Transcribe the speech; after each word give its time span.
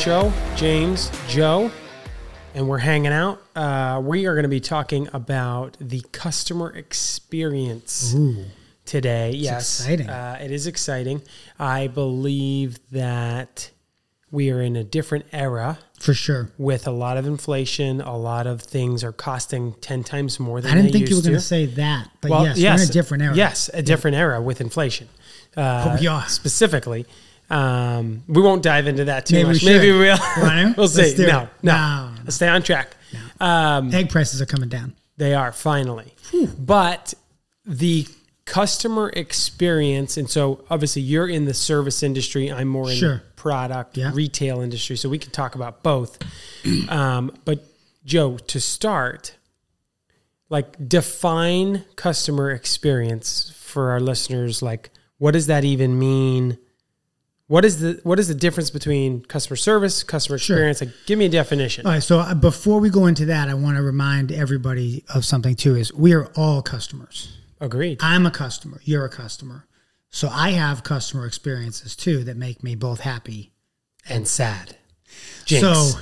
Show. 0.00 0.32
James, 0.56 1.10
Joe, 1.28 1.70
and 2.54 2.66
we're 2.66 2.78
hanging 2.78 3.12
out. 3.12 3.42
Uh, 3.54 4.00
we 4.02 4.24
are 4.24 4.34
going 4.34 4.44
to 4.44 4.48
be 4.48 4.58
talking 4.58 5.08
about 5.12 5.76
the 5.78 6.00
customer 6.12 6.70
experience 6.74 8.16
today. 8.86 9.32
yes, 9.32 9.80
exciting. 9.80 10.08
Uh, 10.08 10.38
it 10.40 10.50
is 10.50 10.66
exciting. 10.66 11.20
I 11.58 11.88
believe 11.88 12.78
that 12.92 13.70
we 14.30 14.50
are 14.50 14.62
in 14.62 14.74
a 14.76 14.84
different 14.84 15.26
era 15.32 15.78
for 15.98 16.14
sure. 16.14 16.50
with 16.56 16.86
a 16.86 16.92
lot 16.92 17.18
of 17.18 17.26
inflation. 17.26 18.00
A 18.00 18.16
lot 18.16 18.46
of 18.46 18.62
things 18.62 19.04
are 19.04 19.12
costing 19.12 19.74
ten 19.82 20.02
times 20.02 20.40
more 20.40 20.62
than 20.62 20.72
I 20.72 20.76
didn't 20.76 20.92
think 20.92 21.10
you 21.10 21.16
were 21.16 21.22
going 21.22 21.34
to. 21.34 21.40
say 21.40 21.66
that, 21.66 22.08
but 22.22 22.56
yes, 22.56 22.58
we're 22.58 22.84
in 22.84 22.88
a 22.88 22.92
different 22.92 23.22
era. 23.22 23.34
Yes, 23.34 23.68
a 23.74 23.82
different 23.82 24.16
era 24.16 24.40
with 24.40 24.62
inflation. 24.62 25.08
Uh, 25.54 25.98
we 26.00 26.06
are. 26.06 26.26
specifically. 26.26 27.04
Um, 27.50 28.22
we 28.28 28.40
won't 28.42 28.62
dive 28.62 28.86
into 28.86 29.06
that 29.06 29.26
too 29.26 29.34
Maybe 29.34 29.48
much. 29.48 29.56
should. 29.58 29.66
Maybe 29.66 29.92
we 29.92 29.98
will. 29.98 30.18
We'll 30.76 30.88
see. 30.88 31.14
No, 31.18 31.26
no, 31.26 31.48
No, 31.62 32.12
Let's 32.24 32.36
stay 32.36 32.48
on 32.48 32.62
track. 32.62 32.96
Um, 33.40 33.92
egg 33.92 34.08
prices 34.10 34.40
are 34.40 34.46
coming 34.46 34.68
down. 34.68 34.94
they 35.16 35.34
are 35.34 35.50
finally, 35.52 36.14
but 36.58 37.12
the 37.66 38.06
customer 38.44 39.10
experience, 39.10 40.16
and 40.16 40.28
so 40.30 40.64
obviously 40.70 41.02
you're 41.02 41.28
in 41.28 41.44
the 41.44 41.54
service 41.54 42.02
industry. 42.02 42.50
I'm 42.52 42.68
more 42.68 42.84
in 42.84 42.90
the 42.90 42.96
Sure. 42.96 43.22
product 43.36 43.96
Yeah. 43.96 44.10
retail 44.14 44.60
industry, 44.60 44.96
so 44.96 45.08
we 45.08 45.18
can 45.18 45.30
talk 45.32 45.54
about 45.54 45.82
both. 45.82 46.18
um, 46.88 47.32
but 47.44 47.64
Joe, 48.04 48.38
to 48.38 48.60
start, 48.60 49.34
like 50.48 50.88
define 50.88 51.84
customer 51.96 52.50
experience 52.50 53.52
for 53.56 53.90
our 53.90 54.00
listeners. 54.00 54.62
Like, 54.62 54.90
what 55.18 55.32
does 55.32 55.46
that 55.46 55.64
even 55.64 55.98
mean? 55.98 56.58
What 57.50 57.64
is 57.64 57.80
the 57.80 57.98
what 58.04 58.20
is 58.20 58.28
the 58.28 58.34
difference 58.36 58.70
between 58.70 59.24
customer 59.24 59.56
service, 59.56 60.04
customer 60.04 60.38
Sure. 60.38 60.54
experience? 60.56 60.80
Like, 60.82 60.90
give 61.06 61.18
me 61.18 61.24
a 61.26 61.28
definition. 61.28 61.84
All 61.84 61.90
right, 61.90 62.00
so 62.02 62.20
uh, 62.20 62.32
before 62.34 62.78
we 62.78 62.90
go 62.90 63.06
into 63.06 63.26
that, 63.26 63.48
I 63.48 63.54
want 63.54 63.76
to 63.76 63.82
remind 63.82 64.30
everybody 64.30 65.02
of 65.12 65.24
something 65.24 65.56
too: 65.56 65.74
is 65.74 65.92
we 65.92 66.12
are 66.12 66.26
all 66.36 66.62
customers. 66.62 67.36
Agreed. 67.60 67.98
I'm 68.00 68.24
a 68.24 68.30
customer. 68.30 68.80
You're 68.84 69.04
a 69.04 69.08
customer. 69.08 69.66
So 70.10 70.28
I 70.28 70.50
have 70.50 70.84
customer 70.84 71.26
experiences 71.26 71.96
too 71.96 72.22
that 72.22 72.36
make 72.36 72.62
me 72.62 72.76
both 72.76 73.00
happy 73.00 73.50
and 74.08 74.28
sad. 74.28 74.76
Jinx. 75.44 75.60
So 75.60 75.98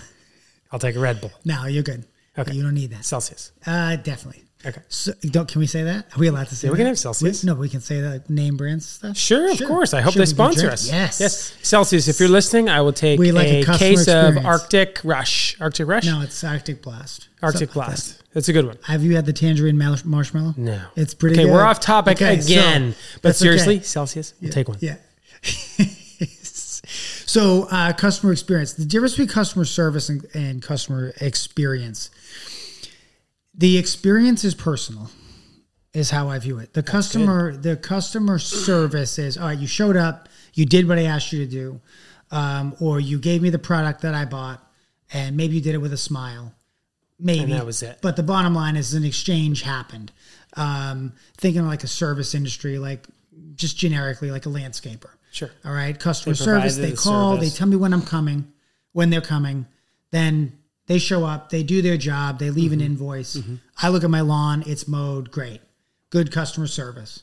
I'll 0.70 0.78
take 0.78 0.96
a 0.96 1.00
Red 1.00 1.22
Bull. 1.22 1.32
now 1.46 1.64
you're 1.64 1.82
good. 1.82 2.04
Okay. 2.36 2.52
You 2.52 2.62
don't 2.62 2.74
need 2.74 2.90
that. 2.90 3.06
Celsius. 3.06 3.52
Uh, 3.66 3.96
definitely. 3.96 4.42
Okay. 4.68 4.80
So, 4.88 5.12
don't, 5.22 5.48
can 5.48 5.60
we 5.60 5.66
say 5.66 5.82
that? 5.84 6.06
Are 6.14 6.18
we 6.18 6.26
allowed 6.28 6.48
to 6.48 6.54
say 6.56 6.66
Yeah, 6.68 6.72
we 6.72 6.76
that? 6.76 6.82
can 6.82 6.86
have 6.88 6.98
Celsius. 6.98 7.42
We- 7.42 7.46
no, 7.48 7.54
we 7.54 7.68
can 7.68 7.80
say 7.80 8.00
the 8.00 8.22
name 8.28 8.56
brands 8.56 8.86
stuff. 8.86 9.16
Sure, 9.16 9.50
of 9.50 9.58
course. 9.66 9.94
I 9.94 10.00
hope 10.00 10.12
Sure, 10.14 10.20
they 10.20 10.26
sponsor 10.26 10.70
us. 10.70 10.86
Yes. 10.88 11.20
Yes. 11.20 11.54
Celsius, 11.62 12.08
if 12.08 12.20
you're 12.20 12.28
listening, 12.28 12.68
I 12.68 12.80
will 12.80 12.92
take 12.92 13.18
We 13.18 13.32
like 13.32 13.48
a 13.48 13.60
a, 13.62 13.64
case 13.78 14.00
experience. 14.02 14.38
of 14.38 14.44
Arctic 14.46 15.00
Rush. 15.04 15.56
Arctic 15.60 15.86
Rush? 15.88 16.04
No, 16.06 16.20
it's 16.22 16.42
Arctic 16.44 16.82
Blast. 16.82 17.28
Arctic 17.42 17.68
Something 17.70 17.80
like 17.80 17.88
Blast. 17.88 18.22
That's 18.34 18.48
a 18.48 18.52
good 18.52 18.66
one. 18.66 18.76
Have 18.84 19.02
you 19.02 19.16
had 19.16 19.26
the 19.26 19.32
tangerine 19.32 19.78
mar- 19.78 19.96
marshmallow? 20.04 20.54
No. 20.56 20.80
It's 20.96 21.14
pretty 21.14 21.36
Okay, 21.36 21.44
good. 21.44 21.52
we're 21.52 21.64
off 21.64 21.80
topic 21.80 22.18
Okay, 22.20 22.40
so 22.40 22.46
again. 22.52 22.94
but 23.22 23.34
seriously, 23.36 23.76
okay. 23.76 23.84
Celsius, 23.84 24.34
we'll 24.42 24.50
take 24.52 24.68
one. 24.68 24.76
Yeah. 24.80 24.96
so, 26.12 27.68
uh, 27.70 27.92
customer 27.92 28.32
experience. 28.32 28.74
The 28.74 28.84
difference 28.84 29.12
between 29.14 29.28
customer 29.28 29.64
service 29.64 30.08
and, 30.08 30.26
and 30.34 30.62
customer 30.62 31.12
experience. 31.20 32.10
The 33.58 33.76
experience 33.76 34.44
is 34.44 34.54
personal, 34.54 35.10
is 35.92 36.10
how 36.10 36.28
I 36.28 36.38
view 36.38 36.58
it. 36.58 36.74
The 36.74 36.82
customer, 36.82 37.56
the 37.56 37.76
customer 37.76 38.38
service 38.38 39.18
is 39.18 39.36
all 39.36 39.46
right. 39.46 39.58
You 39.58 39.66
showed 39.66 39.96
up, 39.96 40.28
you 40.54 40.64
did 40.64 40.86
what 40.88 40.98
I 40.98 41.04
asked 41.04 41.32
you 41.32 41.44
to 41.44 41.50
do, 41.50 41.80
um, 42.30 42.76
or 42.80 43.00
you 43.00 43.18
gave 43.18 43.42
me 43.42 43.50
the 43.50 43.58
product 43.58 44.02
that 44.02 44.14
I 44.14 44.24
bought, 44.24 44.64
and 45.12 45.36
maybe 45.36 45.56
you 45.56 45.60
did 45.60 45.74
it 45.74 45.78
with 45.78 45.92
a 45.92 45.98
smile. 45.98 46.54
Maybe 47.18 47.40
And 47.40 47.52
that 47.52 47.66
was 47.66 47.82
it. 47.82 47.98
But 48.00 48.14
the 48.14 48.22
bottom 48.22 48.54
line 48.54 48.76
is 48.76 48.94
an 48.94 49.04
exchange 49.04 49.62
happened. 49.62 50.12
Um, 50.56 51.14
thinking 51.36 51.66
like 51.66 51.82
a 51.82 51.88
service 51.88 52.34
industry, 52.34 52.78
like 52.78 53.06
just 53.56 53.76
generically, 53.76 54.30
like 54.30 54.46
a 54.46 54.50
landscaper. 54.50 55.10
Sure. 55.32 55.50
All 55.64 55.72
right, 55.72 55.98
customer 55.98 56.34
They 56.34 56.44
service. 56.44 56.76
They 56.76 56.90
the 56.90 56.96
call. 56.96 57.34
service. 57.34 57.52
They 57.52 57.58
tell 57.58 57.66
me 57.66 57.76
when 57.76 57.92
I'm 57.92 58.02
coming, 58.02 58.52
when 58.92 59.10
they're 59.10 59.20
coming. 59.20 59.66
Then 60.10 60.57
they 60.88 60.98
show 60.98 61.24
up. 61.24 61.50
They 61.50 61.62
do 61.62 61.80
their 61.80 61.96
job. 61.96 62.38
They 62.40 62.50
leave 62.50 62.72
Mm-hmm. 62.72 62.80
an 62.80 62.86
invoice. 62.86 63.38
I 63.80 63.88
look 63.90 64.02
at 64.02 64.10
my 64.10 64.20
lawn. 64.22 64.64
It's 64.66 64.88
mowed. 64.88 65.30
Great. 65.30 65.60
Good 66.10 66.32
customer 66.32 66.66
service. 66.66 67.22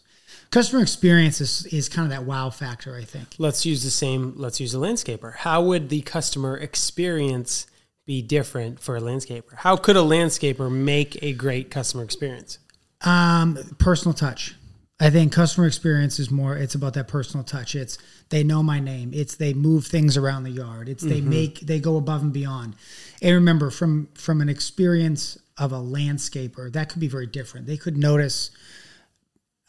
Customer 0.51 0.81
experience 0.81 1.41
is, 1.41 1.65
is 1.67 1.89
kind 1.89 2.05
of 2.05 2.11
that 2.11 2.23
wow 2.25 2.49
factor. 2.49 2.95
I 2.95 3.03
think. 3.03 3.35
Let's 3.37 3.65
use 3.65 3.83
the 3.83 3.89
same, 3.91 4.33
let's 4.37 4.59
use 4.59 4.73
a 4.73 4.77
landscaper. 4.77 5.35
How 5.35 5.61
would 5.63 5.89
the 5.89 6.01
customer 6.01 6.55
experience 6.57 7.67
be 8.05 8.21
different 8.21 8.79
for 8.79 8.95
a 8.95 9.01
landscaper? 9.01 9.55
How 9.55 9.75
could 9.75 9.97
a 9.97 10.01
landscaper 10.01 10.71
make 10.71 11.21
a 11.23 11.33
great 11.33 11.71
customer 11.71 12.03
experience? 12.03 12.59
Um, 13.01 13.57
personal 13.79 14.13
touch. 14.13 14.55
I 14.99 15.09
think 15.09 15.33
customer 15.33 15.67
experience 15.67 16.19
is 16.19 16.31
more. 16.31 16.55
It's 16.55 16.73
about 16.73 16.93
that 16.93 17.09
personal 17.09 17.43
touch. 17.43 17.75
It's 17.75 17.97
they 18.29 18.43
know 18.43 18.63
my 18.63 18.79
name. 18.79 19.11
It's 19.13 19.35
they 19.35 19.53
move 19.53 19.85
things 19.85 20.15
around 20.15 20.43
the 20.43 20.51
yard. 20.51 20.87
It's 20.87 21.03
they 21.03 21.19
make 21.19 21.59
they 21.59 21.79
go 21.79 21.97
above 21.97 22.21
and 22.21 22.31
beyond. 22.31 22.75
And 23.21 23.35
remember, 23.35 23.69
from 23.71 24.07
from 24.13 24.39
an 24.39 24.47
experience 24.47 25.37
of 25.57 25.73
a 25.73 25.77
landscaper, 25.77 26.71
that 26.71 26.89
could 26.89 27.01
be 27.01 27.09
very 27.09 27.27
different. 27.27 27.67
They 27.67 27.75
could 27.75 27.97
notice, 27.97 28.51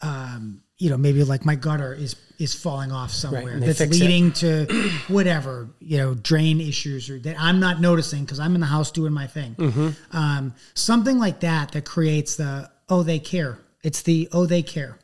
um, 0.01 0.61
you 0.77 0.89
know, 0.89 0.97
maybe 0.97 1.21
like 1.25 1.43
my 1.43 1.55
gutter 1.55 1.93
is 1.93 2.15
is 2.39 2.53
falling 2.53 2.93
off 2.93 3.11
somewhere 3.11 3.59
they 3.59 3.65
that's 3.65 3.79
fix 3.79 3.97
it. 3.97 3.99
leading 3.99 4.31
to 4.31 4.91
whatever 5.09 5.69
you 5.79 5.97
know 5.97 6.13
drain 6.13 6.61
issues 6.61 7.09
or 7.09 7.19
that 7.19 7.35
I'm 7.37 7.59
not 7.59 7.81
noticing 7.81 8.23
because 8.23 8.39
I'm 8.39 8.55
in 8.55 8.61
the 8.61 8.67
house 8.67 8.91
doing 8.91 9.11
my 9.11 9.27
thing. 9.27 9.55
Mm-hmm. 9.55 10.17
Um, 10.17 10.55
something 10.73 11.17
like 11.19 11.41
that 11.41 11.73
that 11.73 11.83
creates 11.83 12.37
the 12.37 12.71
oh 12.87 13.03
they 13.03 13.19
care. 13.19 13.59
It's 13.83 14.03
the 14.03 14.29
oh 14.31 14.45
they 14.45 14.61
care. 14.63 14.99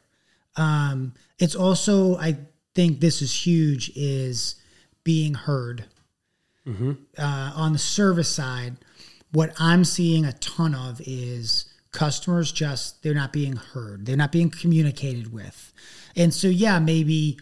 Um, 0.56 1.14
it's 1.40 1.56
also 1.56 2.18
I 2.18 2.38
think 2.76 3.00
this 3.00 3.22
is 3.22 3.46
huge 3.46 3.92
is 3.96 4.56
being 5.04 5.34
heard. 5.34 5.86
Uh, 7.18 7.52
on 7.56 7.74
the 7.74 7.80
service 7.80 8.30
side, 8.30 8.78
what 9.32 9.54
I'm 9.60 9.84
seeing 9.84 10.26
a 10.26 10.34
ton 10.34 10.74
of 10.74 11.02
is 11.06 11.66
customers 11.92 12.52
just 12.52 13.04
they're 13.04 13.14
not 13.14 13.34
being 13.34 13.56
heard. 13.56 14.06
They're 14.06 14.16
not 14.16 14.32
being 14.32 14.50
communicated 14.50 15.34
with. 15.34 15.74
And 16.16 16.34
so 16.34 16.48
yeah, 16.48 16.80
maybe 16.80 17.40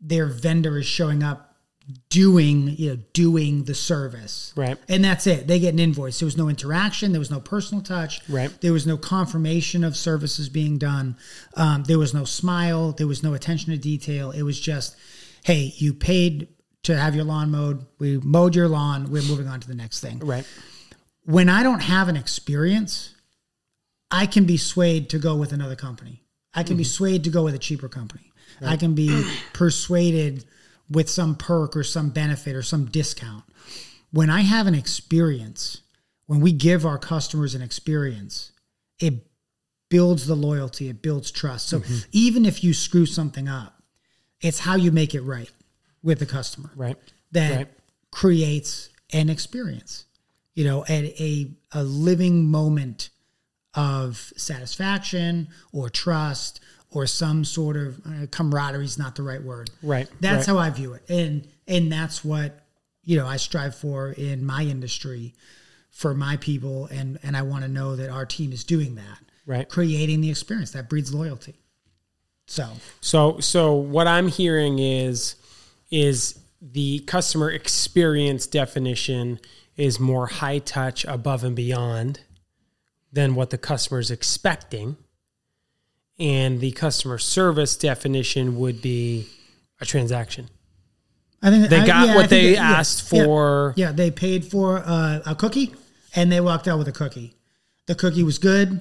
their 0.00 0.26
vendor 0.26 0.78
is 0.78 0.86
showing 0.86 1.22
up 1.22 1.55
doing, 2.08 2.68
you 2.76 2.90
know, 2.90 3.02
doing 3.12 3.64
the 3.64 3.74
service. 3.74 4.52
Right. 4.56 4.76
And 4.88 5.04
that's 5.04 5.26
it. 5.26 5.46
They 5.46 5.60
get 5.60 5.72
an 5.72 5.78
invoice. 5.78 6.18
There 6.18 6.26
was 6.26 6.36
no 6.36 6.48
interaction. 6.48 7.12
There 7.12 7.20
was 7.20 7.30
no 7.30 7.40
personal 7.40 7.82
touch. 7.82 8.28
Right. 8.28 8.50
There 8.60 8.72
was 8.72 8.86
no 8.86 8.96
confirmation 8.96 9.84
of 9.84 9.96
services 9.96 10.48
being 10.48 10.78
done. 10.78 11.16
Um, 11.54 11.84
there 11.84 11.98
was 11.98 12.12
no 12.12 12.24
smile. 12.24 12.92
There 12.92 13.06
was 13.06 13.22
no 13.22 13.34
attention 13.34 13.72
to 13.72 13.78
detail. 13.78 14.32
It 14.32 14.42
was 14.42 14.58
just, 14.58 14.96
hey, 15.44 15.72
you 15.76 15.94
paid 15.94 16.48
to 16.84 16.96
have 16.96 17.14
your 17.14 17.24
lawn 17.24 17.50
mowed. 17.50 17.86
We 17.98 18.18
mowed 18.18 18.56
your 18.56 18.68
lawn. 18.68 19.10
We're 19.10 19.22
moving 19.22 19.46
on 19.46 19.60
to 19.60 19.68
the 19.68 19.74
next 19.74 20.00
thing. 20.00 20.18
Right. 20.18 20.46
When 21.24 21.48
I 21.48 21.62
don't 21.62 21.82
have 21.82 22.08
an 22.08 22.16
experience, 22.16 23.14
I 24.10 24.26
can 24.26 24.44
be 24.44 24.56
swayed 24.56 25.10
to 25.10 25.18
go 25.18 25.36
with 25.36 25.52
another 25.52 25.76
company. 25.76 26.22
I 26.54 26.62
can 26.62 26.76
be 26.76 26.84
swayed 26.84 27.24
to 27.24 27.30
go 27.30 27.44
with 27.44 27.54
a 27.54 27.58
cheaper 27.58 27.88
company. 27.88 28.32
I 28.62 28.76
can 28.76 28.94
be 28.94 29.24
persuaded 29.52 30.44
with 30.90 31.10
some 31.10 31.34
perk 31.34 31.76
or 31.76 31.84
some 31.84 32.10
benefit 32.10 32.54
or 32.54 32.62
some 32.62 32.86
discount. 32.86 33.44
When 34.10 34.30
I 34.30 34.42
have 34.42 34.66
an 34.66 34.74
experience, 34.74 35.82
when 36.26 36.40
we 36.40 36.52
give 36.52 36.86
our 36.86 36.98
customers 36.98 37.54
an 37.54 37.62
experience, 37.62 38.52
it 38.98 39.14
builds 39.88 40.26
the 40.26 40.34
loyalty, 40.34 40.88
it 40.88 41.02
builds 41.02 41.30
trust. 41.30 41.68
So 41.68 41.80
mm-hmm. 41.80 42.08
even 42.12 42.44
if 42.44 42.64
you 42.64 42.72
screw 42.74 43.06
something 43.06 43.48
up, 43.48 43.82
it's 44.40 44.60
how 44.60 44.76
you 44.76 44.90
make 44.92 45.14
it 45.14 45.22
right 45.22 45.50
with 46.02 46.18
the 46.18 46.26
customer 46.26 46.70
Right. 46.76 46.96
that 47.32 47.56
Right. 47.56 47.68
creates 48.10 48.90
an 49.12 49.28
experience, 49.28 50.04
you 50.54 50.64
know, 50.64 50.84
at 50.84 51.04
a 51.04 51.56
a 51.72 51.82
living 51.84 52.46
moment 52.46 53.10
of 53.74 54.32
satisfaction 54.36 55.48
or 55.72 55.90
trust 55.90 56.60
or 56.90 57.06
some 57.06 57.44
sort 57.44 57.76
of 57.76 58.00
uh, 58.06 58.26
camaraderie 58.30 58.84
is 58.84 58.98
not 58.98 59.16
the 59.16 59.22
right 59.22 59.42
word. 59.42 59.70
Right. 59.82 60.08
That's 60.20 60.48
right. 60.48 60.54
how 60.54 60.58
I 60.58 60.70
view 60.70 60.94
it, 60.94 61.02
and 61.08 61.46
and 61.66 61.90
that's 61.90 62.24
what 62.24 62.60
you 63.04 63.16
know 63.16 63.26
I 63.26 63.36
strive 63.36 63.74
for 63.74 64.10
in 64.12 64.44
my 64.44 64.62
industry 64.62 65.34
for 65.90 66.14
my 66.14 66.36
people, 66.36 66.86
and 66.86 67.18
and 67.22 67.36
I 67.36 67.42
want 67.42 67.62
to 67.64 67.68
know 67.68 67.96
that 67.96 68.10
our 68.10 68.26
team 68.26 68.52
is 68.52 68.64
doing 68.64 68.96
that, 68.96 69.18
Right. 69.46 69.68
creating 69.68 70.20
the 70.20 70.30
experience 70.30 70.72
that 70.72 70.88
breeds 70.88 71.12
loyalty. 71.14 71.60
So 72.46 72.68
So 73.00 73.40
so 73.40 73.74
what 73.74 74.06
I'm 74.06 74.28
hearing 74.28 74.78
is 74.78 75.36
is 75.90 76.38
the 76.60 77.00
customer 77.00 77.50
experience 77.50 78.46
definition 78.46 79.38
is 79.76 80.00
more 80.00 80.26
high 80.26 80.58
touch 80.58 81.04
above 81.04 81.44
and 81.44 81.54
beyond 81.54 82.20
than 83.12 83.34
what 83.34 83.50
the 83.50 83.58
customer 83.58 84.00
is 84.00 84.10
expecting. 84.10 84.96
And 86.18 86.60
the 86.60 86.72
customer 86.72 87.18
service 87.18 87.76
definition 87.76 88.56
would 88.58 88.80
be 88.80 89.26
a 89.80 89.84
transaction. 89.84 90.48
I 91.42 91.50
think 91.50 91.68
They 91.68 91.80
I- 91.80 91.86
got 91.86 92.06
yeah, 92.08 92.14
what 92.16 92.30
they 92.30 92.56
asked 92.56 93.12
yeah, 93.12 93.24
for. 93.24 93.74
Yeah, 93.76 93.92
they 93.92 94.10
paid 94.10 94.44
for 94.46 94.78
uh, 94.78 95.20
a 95.26 95.34
cookie, 95.34 95.74
and 96.14 96.32
they 96.32 96.40
walked 96.40 96.66
out 96.68 96.78
with 96.78 96.88
a 96.88 96.92
cookie. 96.92 97.34
The 97.86 97.94
cookie 97.94 98.22
was 98.22 98.38
good, 98.38 98.80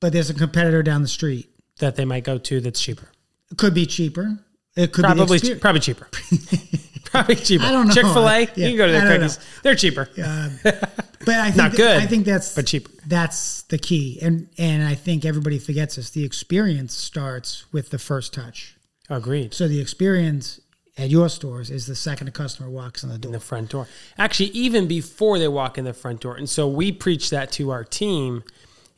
but 0.00 0.12
there's 0.12 0.28
a 0.30 0.34
competitor 0.34 0.82
down 0.82 1.02
the 1.02 1.08
street. 1.08 1.48
that 1.78 1.96
they 1.96 2.04
might 2.04 2.24
go 2.24 2.38
to 2.38 2.60
that's 2.60 2.80
cheaper. 2.80 3.08
It 3.50 3.58
could 3.58 3.72
be 3.74 3.86
cheaper. 3.86 4.38
It 4.76 4.92
could 4.92 5.02
be 5.02 5.06
Probably, 5.06 5.36
experience. 5.36 5.60
probably 5.62 5.80
cheaper. 5.80 6.08
probably 7.14 7.36
cheaper. 7.36 7.64
I 7.64 7.70
don't 7.72 7.88
know. 7.88 7.94
Chick 7.94 8.02
Fil 8.04 8.28
A, 8.28 8.40
Yeah, 8.40 8.48
you 8.54 8.68
can 8.70 8.76
go 8.76 8.86
to 8.86 8.92
their 8.92 9.16
cookies. 9.18 9.38
They're 9.62 9.74
cheaper. 9.74 10.08
But 11.26 11.36
I 11.36 11.44
think 11.46 11.56
Not 11.56 11.70
that- 11.70 11.76
good, 11.78 12.02
I 12.02 12.06
think 12.06 12.26
that's 12.26 12.54
but 12.54 12.66
cheaper. 12.66 12.90
That's 13.06 13.62
the 13.62 13.78
key, 13.78 14.18
and 14.20 14.48
and 14.58 14.82
I 14.86 14.94
think 14.94 15.24
everybody 15.24 15.58
forgets 15.58 15.96
this. 15.96 16.10
The 16.10 16.22
experience 16.22 16.94
starts 16.94 17.64
with 17.72 17.88
the 17.88 17.98
first 17.98 18.34
touch. 18.34 18.76
Agreed. 19.08 19.54
So 19.54 19.66
the 19.66 19.80
experience 19.80 20.60
at 20.98 21.08
your 21.08 21.30
stores 21.30 21.70
is 21.70 21.86
the 21.86 21.94
second 21.94 22.28
a 22.28 22.30
customer 22.30 22.68
walks 22.68 23.02
in 23.02 23.08
the 23.08 23.16
door. 23.16 23.32
the 23.32 23.40
front 23.40 23.70
door. 23.70 23.88
Actually, 24.18 24.50
even 24.50 24.86
before 24.86 25.38
they 25.38 25.48
walk 25.48 25.78
in 25.78 25.84
the 25.86 25.94
front 25.94 26.20
door. 26.20 26.36
And 26.36 26.48
so 26.48 26.68
we 26.68 26.92
preach 26.92 27.30
that 27.30 27.50
to 27.52 27.70
our 27.70 27.84
team 27.84 28.44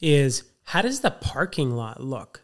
is 0.01 0.43
how 0.65 0.83
does 0.83 1.01
the 1.01 1.13
parking 1.13 1.77
lot 1.77 2.03
look? 2.03 2.43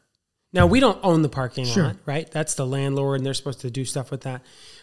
Now 0.52 0.66
we 0.66 0.80
don't 0.80 0.98
own 1.02 1.22
the 1.22 1.28
parking 1.28 1.64
Sure. 1.64 1.84
lot, 1.84 1.96
right? 2.06 2.30
That's 2.30 2.54
the 2.54 2.66
landlord 2.66 3.18
and 3.20 3.26
they're 3.26 3.34
supposed 3.34 3.60
to 3.62 3.70
do 3.70 3.84
stuff 3.84 4.10
with 4.10 4.22
that. 4.22 4.42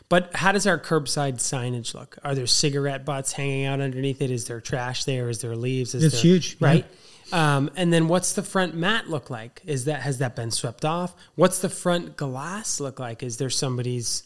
But 0.10 0.36
how 0.36 0.52
does 0.52 0.66
our 0.66 0.80
curbside 0.80 1.36
signage 1.36 1.94
look? 1.94 2.18
Are 2.24 2.34
there 2.34 2.48
cigarette 2.48 3.06
butts 3.06 3.34
hanging 3.34 3.66
out 3.66 3.80
underneath 3.80 4.22
it? 4.22 4.32
Is 4.32 4.46
there 4.46 4.60
trash 4.60 5.04
there? 5.04 5.30
Is 5.30 5.42
there 5.42 5.56
leaves? 5.56 5.94
Is 5.94 6.04
It's 6.04 6.16
there, 6.16 6.22
huge, 6.24 6.58
yeah. 6.60 6.68
right? 6.68 6.86
Um, 7.32 7.70
and 7.76 7.94
then 7.94 8.08
what's 8.08 8.34
the 8.34 8.42
front 8.42 8.74
mat 8.74 9.08
look 9.08 9.30
like? 9.30 9.62
Is 9.68 9.86
that 9.86 10.02
has 10.02 10.18
that 10.18 10.36
been 10.36 10.50
swept 10.50 10.84
off? 10.84 11.14
What's 11.36 11.60
the 11.60 11.70
front 11.70 12.18
glass 12.18 12.80
look 12.80 13.00
like? 13.00 13.22
Is 13.22 13.38
there 13.38 13.52
somebody's 13.52 14.24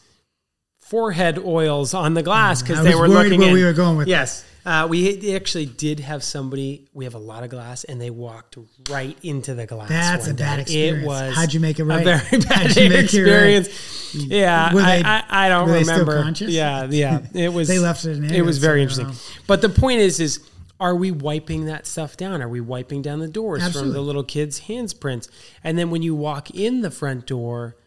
forehead 0.85 1.39
oils 1.39 1.93
on 1.93 2.13
the 2.13 2.23
glass 2.23 2.61
because 2.61 2.79
Mm, 2.79 2.83
they 2.83 2.95
were 2.95 3.07
looking 3.07 3.39
where 3.39 3.49
in. 3.49 3.53
we 3.53 3.63
were 3.63 3.73
going 3.73 3.97
with 3.97 4.07
yes 4.07 4.45
uh, 4.65 4.87
we 4.89 5.35
actually 5.35 5.65
did 5.65 5.99
have 5.99 6.23
somebody 6.23 6.87
we 6.93 7.03
have 7.05 7.15
a 7.15 7.19
lot 7.19 7.43
of 7.43 7.49
glass 7.49 7.83
and 7.83 7.99
they 7.99 8.09
walked 8.09 8.57
right 8.89 9.17
into 9.23 9.53
the 9.55 9.65
glass 9.65 9.89
That's 9.89 10.27
a 10.27 10.33
bad 10.33 10.55
day. 10.57 10.61
experience. 10.61 11.03
it 11.03 11.07
was 11.07 11.35
How'd 11.35 11.53
you 11.53 11.59
make 11.59 11.79
it 11.79 11.83
right? 11.85 12.01
a 12.01 12.03
very 12.17 12.41
bad 12.43 12.67
How'd 12.67 12.75
you 12.77 12.89
make 12.89 12.91
it 12.91 12.93
right? 12.93 13.03
experience 13.03 14.15
yeah 14.15 14.73
Were 14.73 14.81
I, 14.81 14.97
they- 14.97 15.03
I, 15.03 15.45
I 15.45 15.49
don't 15.49 15.67
were 15.69 15.73
remember 15.75 16.21
conscious? 16.21 16.49
yeah 16.51 16.85
yeah 16.89 17.19
it 17.33 17.51
was 17.53 17.67
They 17.67 17.79
left 17.79 18.05
it 18.05 18.17
in 18.17 18.25
it 18.33 18.41
was 18.41 18.57
very 18.59 18.81
interesting 18.81 19.11
but 19.47 19.61
the 19.61 19.69
point 19.69 19.99
is 19.99 20.19
is 20.19 20.39
are 20.79 20.95
we 20.95 21.11
wiping 21.11 21.65
that 21.67 21.87
stuff 21.87 22.17
down? 22.17 22.41
Are 22.41 22.49
we 22.49 22.59
wiping 22.59 23.01
down 23.01 23.19
the 23.19 23.27
doors 23.27 23.65
from 23.71 23.93
the 23.93 24.01
little 24.01 24.23
kids' 24.23 24.57
hands 24.59 24.93
prints? 24.93 25.29
And 25.63 25.77
then 25.77 25.91
when 25.91 26.01
you 26.01 26.13
walk 26.13 26.49
in 26.49 26.81
the 26.81 26.91
front 26.91 27.25
door, 27.25 27.77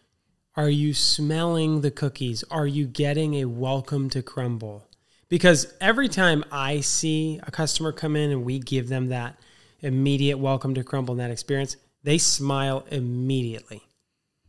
are 0.57 0.69
you 0.69 0.91
smelling 0.91 1.81
the 1.81 1.91
cookies? 1.91 2.43
Are 2.49 2.65
you 2.65 2.87
getting 2.87 3.35
a 3.35 3.45
welcome 3.45 4.09
to 4.09 4.23
Crumbl? 4.23 4.81
Because 5.29 5.71
every 5.79 6.07
time 6.09 6.43
I 6.51 6.79
see 6.79 7.39
a 7.43 7.51
customer 7.51 7.91
come 7.91 8.15
in 8.15 8.31
and 8.31 8.43
we 8.43 8.57
give 8.57 8.89
them 8.89 9.09
that 9.09 9.37
immediate 9.81 10.39
welcome 10.39 10.73
to 10.73 10.83
Crumbl 10.83 11.11
and 11.11 11.19
that 11.19 11.29
experience, 11.29 11.77
they 12.03 12.17
smile 12.17 12.85
immediately, 12.89 13.83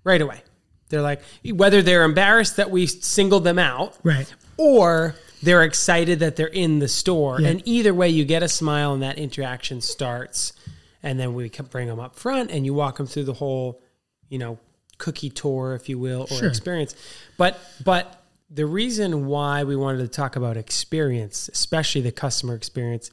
right 0.02 0.22
away. 0.22 0.40
They're 0.88 1.02
like, 1.02 1.20
whether 1.44 1.82
they're 1.82 2.04
embarrassed 2.04 2.56
that 2.56 2.70
we 2.70 2.86
singled 2.86 3.44
them 3.44 3.58
out, 3.58 3.98
Right. 4.02 4.32
or 4.56 5.14
they're 5.42 5.64
excited 5.64 6.20
that 6.20 6.36
they're 6.36 6.46
in 6.46 6.78
the 6.78 6.88
store. 6.88 7.38
Yeah. 7.38 7.48
And 7.48 7.62
either 7.66 7.92
way, 7.92 8.08
you 8.08 8.24
get 8.24 8.42
a 8.42 8.48
smile 8.48 8.94
and 8.94 9.02
that 9.02 9.18
interaction 9.18 9.82
starts. 9.82 10.54
And 11.02 11.20
then 11.20 11.34
we 11.34 11.50
bring 11.50 11.88
them 11.88 12.00
up 12.00 12.16
front 12.16 12.50
and 12.50 12.64
you 12.64 12.72
walk 12.72 12.96
them 12.96 13.06
through 13.06 13.24
the 13.24 13.34
whole, 13.34 13.82
you 14.30 14.38
know, 14.38 14.58
cookie 14.98 15.30
tour, 15.30 15.74
if 15.74 15.88
you 15.88 15.98
will, 15.98 16.22
or 16.22 16.36
Sure. 16.38 16.48
experience. 16.48 16.94
But, 17.36 17.58
but 17.84 18.22
the 18.50 18.66
reason 18.66 19.26
why 19.26 19.64
we 19.64 19.76
wanted 19.76 19.98
to 19.98 20.08
talk 20.08 20.36
about 20.36 20.56
experience, 20.56 21.48
especially 21.52 22.00
the 22.00 22.12
customer 22.12 22.54
experience, 22.54 23.10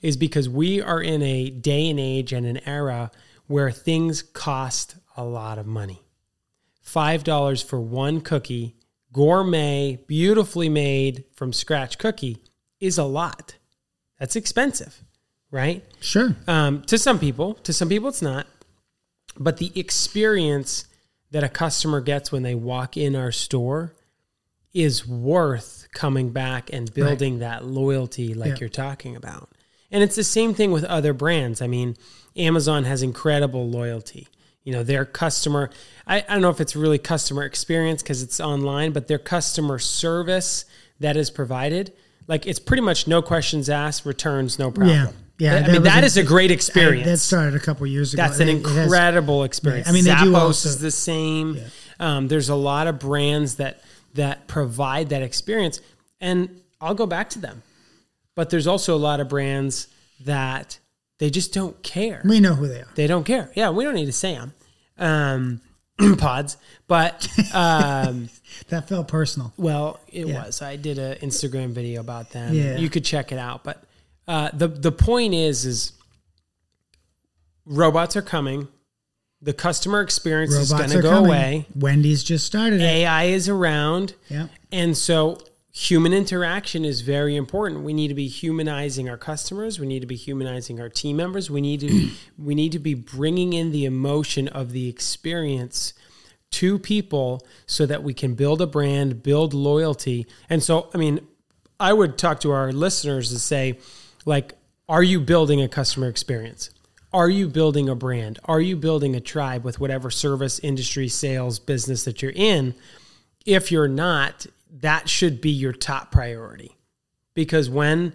is 0.00 0.16
because 0.16 0.48
we 0.48 0.80
are 0.80 1.00
in 1.02 1.22
a 1.22 1.50
day 1.50 1.90
and 1.90 1.98
age 2.00 2.32
and 2.32 2.46
an 2.46 2.60
era 2.68 3.10
where 3.46 3.70
things 3.70 4.22
cost 4.22 4.96
a 5.16 5.24
lot 5.24 5.58
of 5.58 5.66
money. 5.66 6.02
$5 6.86 7.64
for 7.64 7.80
one 7.80 8.20
cookie, 8.20 8.76
gourmet, 9.12 9.98
beautifully 10.06 10.68
made 10.68 11.24
from 11.34 11.52
scratch 11.52 11.98
cookie 11.98 12.38
is 12.80 12.98
a 12.98 13.04
lot. 13.04 13.56
That's 14.18 14.36
expensive, 14.36 15.02
right? 15.50 15.84
Sure. 16.00 16.36
Um, 16.46 16.82
to 16.82 16.96
some 16.98 17.18
people, 17.18 17.54
to 17.54 17.72
some 17.72 17.88
people, 17.88 18.08
it's 18.08 18.22
not. 18.22 18.46
But 19.38 19.58
the 19.58 19.72
experience 19.78 20.86
that 21.30 21.44
a 21.44 21.48
customer 21.48 22.00
gets 22.00 22.32
when 22.32 22.42
they 22.42 22.54
walk 22.54 22.96
in 22.96 23.14
our 23.14 23.32
store 23.32 23.94
is 24.72 25.06
worth 25.06 25.88
coming 25.92 26.30
back 26.30 26.70
and 26.72 26.92
building 26.94 27.38
that 27.40 27.64
loyalty, 27.64 28.34
like 28.34 28.50
Yeah. 28.50 28.56
you're 28.60 28.68
talking 28.68 29.16
about. 29.16 29.50
And 29.90 30.02
it's 30.02 30.16
the 30.16 30.24
same 30.24 30.54
thing 30.54 30.70
with 30.70 30.84
other 30.84 31.12
brands. 31.12 31.62
I 31.62 31.66
mean, 31.66 31.96
Amazon 32.36 32.84
has 32.84 33.02
incredible 33.02 33.68
loyalty. 33.68 34.28
You 34.64 34.72
know, 34.72 34.82
their 34.82 35.06
customer, 35.06 35.70
I, 36.06 36.18
I 36.28 36.32
don't 36.34 36.42
know 36.42 36.50
if 36.50 36.60
it's 36.60 36.76
really 36.76 36.98
customer 36.98 37.42
experience 37.44 38.02
because 38.02 38.22
it's 38.22 38.38
online, 38.40 38.92
but 38.92 39.08
their 39.08 39.18
customer 39.18 39.78
service 39.78 40.66
that 41.00 41.16
is 41.16 41.30
provided, 41.30 41.92
like 42.28 42.46
it's 42.46 42.60
pretty 42.60 42.82
much 42.82 43.08
no 43.08 43.20
questions 43.22 43.68
asked, 43.68 44.06
returns, 44.06 44.58
no 44.58 44.70
problem. 44.70 44.96
Yeah. 44.96 45.10
Yeah. 45.40 45.54
I 45.56 45.60
that 45.62 45.70
mean, 45.72 45.82
that 45.84 46.02
a- 46.02 46.06
is 46.06 46.16
a 46.16 46.22
great 46.22 46.50
I- 46.50 46.54
experience. 46.54 47.06
that 47.06 47.18
started 47.18 47.54
a 47.54 47.60
couple 47.60 47.86
years 47.86 48.12
ago. 48.14 48.22
That's 48.22 48.38
an 48.40 48.48
it 48.48 48.64
has- 48.64 48.76
incredible 48.84 49.44
experience. 49.44 49.88
I 49.88 49.92
mean, 49.92 50.04
they 50.04 50.10
do 50.14 50.32
Zappos 50.32 50.34
also- 50.40 50.68
is 50.68 50.78
the 50.80 50.90
same. 50.90 51.58
Um, 52.00 52.28
there's 52.28 52.48
a 52.48 52.54
lot 52.54 52.86
of 52.86 52.98
brands 53.00 53.56
that 53.56 53.80
that 54.14 54.46
provide 54.48 55.10
that 55.10 55.22
experience, 55.22 55.80
and 56.20 56.48
I'll 56.80 56.94
go 56.94 57.06
back 57.06 57.30
to 57.30 57.38
them. 57.38 57.62
But 58.34 58.50
there's 58.50 58.66
also 58.66 58.94
a 58.94 58.98
lot 58.98 59.20
of 59.20 59.28
brands 59.28 59.88
that 60.24 60.78
they 61.18 61.30
just 61.30 61.52
don't 61.52 61.80
care. 61.82 62.22
we 62.24 62.40
know 62.40 62.54
who 62.54 62.66
they 62.68 62.80
are. 62.80 62.88
They 62.94 63.06
don't 63.06 63.24
care. 63.24 63.50
Yeah, 63.54 63.70
we 63.70 63.84
don't 63.84 63.94
need 63.94 64.06
to 64.06 64.12
say 64.12 64.34
them. 64.34 64.54
Um, 64.98 65.60
pods, 66.18 66.56
but 66.86 67.26
um, 67.54 68.28
That 68.68 68.88
felt 68.88 69.08
personal. 69.08 69.52
well, 69.56 70.00
it 70.12 70.26
Yeah. 70.26 70.44
was. 70.44 70.62
I 70.62 70.76
did 70.76 70.98
an 70.98 71.16
Instagram 71.18 71.70
video 71.70 72.00
about 72.00 72.30
them. 72.30 72.54
Yeah. 72.54 72.76
You 72.76 72.88
could 72.90 73.04
check 73.04 73.32
it 73.32 73.38
out. 73.38 73.64
But 73.64 73.82
uh, 74.26 74.50
the 74.52 74.68
the 74.68 74.92
point 74.92 75.34
is, 75.34 75.64
is 75.64 75.92
robots 77.66 78.16
are 78.16 78.22
coming. 78.22 78.68
The 79.40 79.52
customer 79.52 80.00
experience 80.00 80.52
is 80.54 80.72
going 80.72 80.90
to 80.90 81.00
go 81.00 81.10
coming. 81.10 81.26
away. 81.30 81.66
Wendy's 81.76 82.24
just 82.24 82.44
started 82.44 82.80
it. 82.80 82.84
AI 82.84 83.24
is 83.24 83.48
around. 83.48 84.14
Yeah. 84.28 84.48
And 84.72 84.96
so 84.96 85.38
human 85.78 86.12
interaction 86.12 86.84
is 86.84 87.02
very 87.02 87.36
important. 87.36 87.84
We 87.84 87.92
need 87.92 88.08
to 88.08 88.14
be 88.14 88.26
humanizing 88.26 89.08
our 89.08 89.16
customers. 89.16 89.78
We 89.78 89.86
need 89.86 90.00
to 90.00 90.08
be 90.08 90.16
humanizing 90.16 90.80
our 90.80 90.88
team 90.88 91.16
members. 91.18 91.52
We 91.52 91.60
need 91.60 91.80
to 91.80 92.10
we 92.38 92.56
need 92.56 92.72
to 92.72 92.80
be 92.80 92.94
bringing 92.94 93.52
in 93.52 93.70
the 93.70 93.84
emotion 93.84 94.48
of 94.48 94.72
the 94.72 94.88
experience 94.88 95.94
to 96.50 96.80
people 96.80 97.46
so 97.66 97.86
that 97.86 98.02
we 98.02 98.12
can 98.12 98.34
build 98.34 98.60
a 98.60 98.66
brand, 98.66 99.22
build 99.22 99.54
loyalty. 99.54 100.26
And 100.50 100.62
so, 100.62 100.90
I 100.94 100.98
mean, 100.98 101.20
I 101.78 101.92
would 101.92 102.18
talk 102.18 102.40
to 102.40 102.50
our 102.50 102.72
listeners 102.72 103.30
and 103.30 103.40
say 103.40 103.78
like 104.24 104.54
are 104.88 105.02
you 105.02 105.20
building 105.20 105.62
a 105.62 105.68
customer 105.68 106.08
experience? 106.08 106.70
Are 107.12 107.28
you 107.28 107.46
building 107.46 107.88
a 107.88 107.94
brand? 107.94 108.40
Are 108.46 108.60
you 108.60 108.74
building 108.74 109.14
a 109.14 109.20
tribe 109.20 109.64
with 109.64 109.78
whatever 109.78 110.10
service, 110.10 110.58
industry, 110.58 111.08
sales, 111.08 111.60
business 111.60 112.04
that 112.04 112.20
you're 112.20 112.32
in? 112.34 112.74
if 113.48 113.72
you're 113.72 113.88
not, 113.88 114.46
that 114.70 115.08
should 115.08 115.40
be 115.40 115.50
your 115.50 115.72
top 115.72 116.10
priority. 116.10 116.76
Because 117.34 117.70
when 117.70 118.12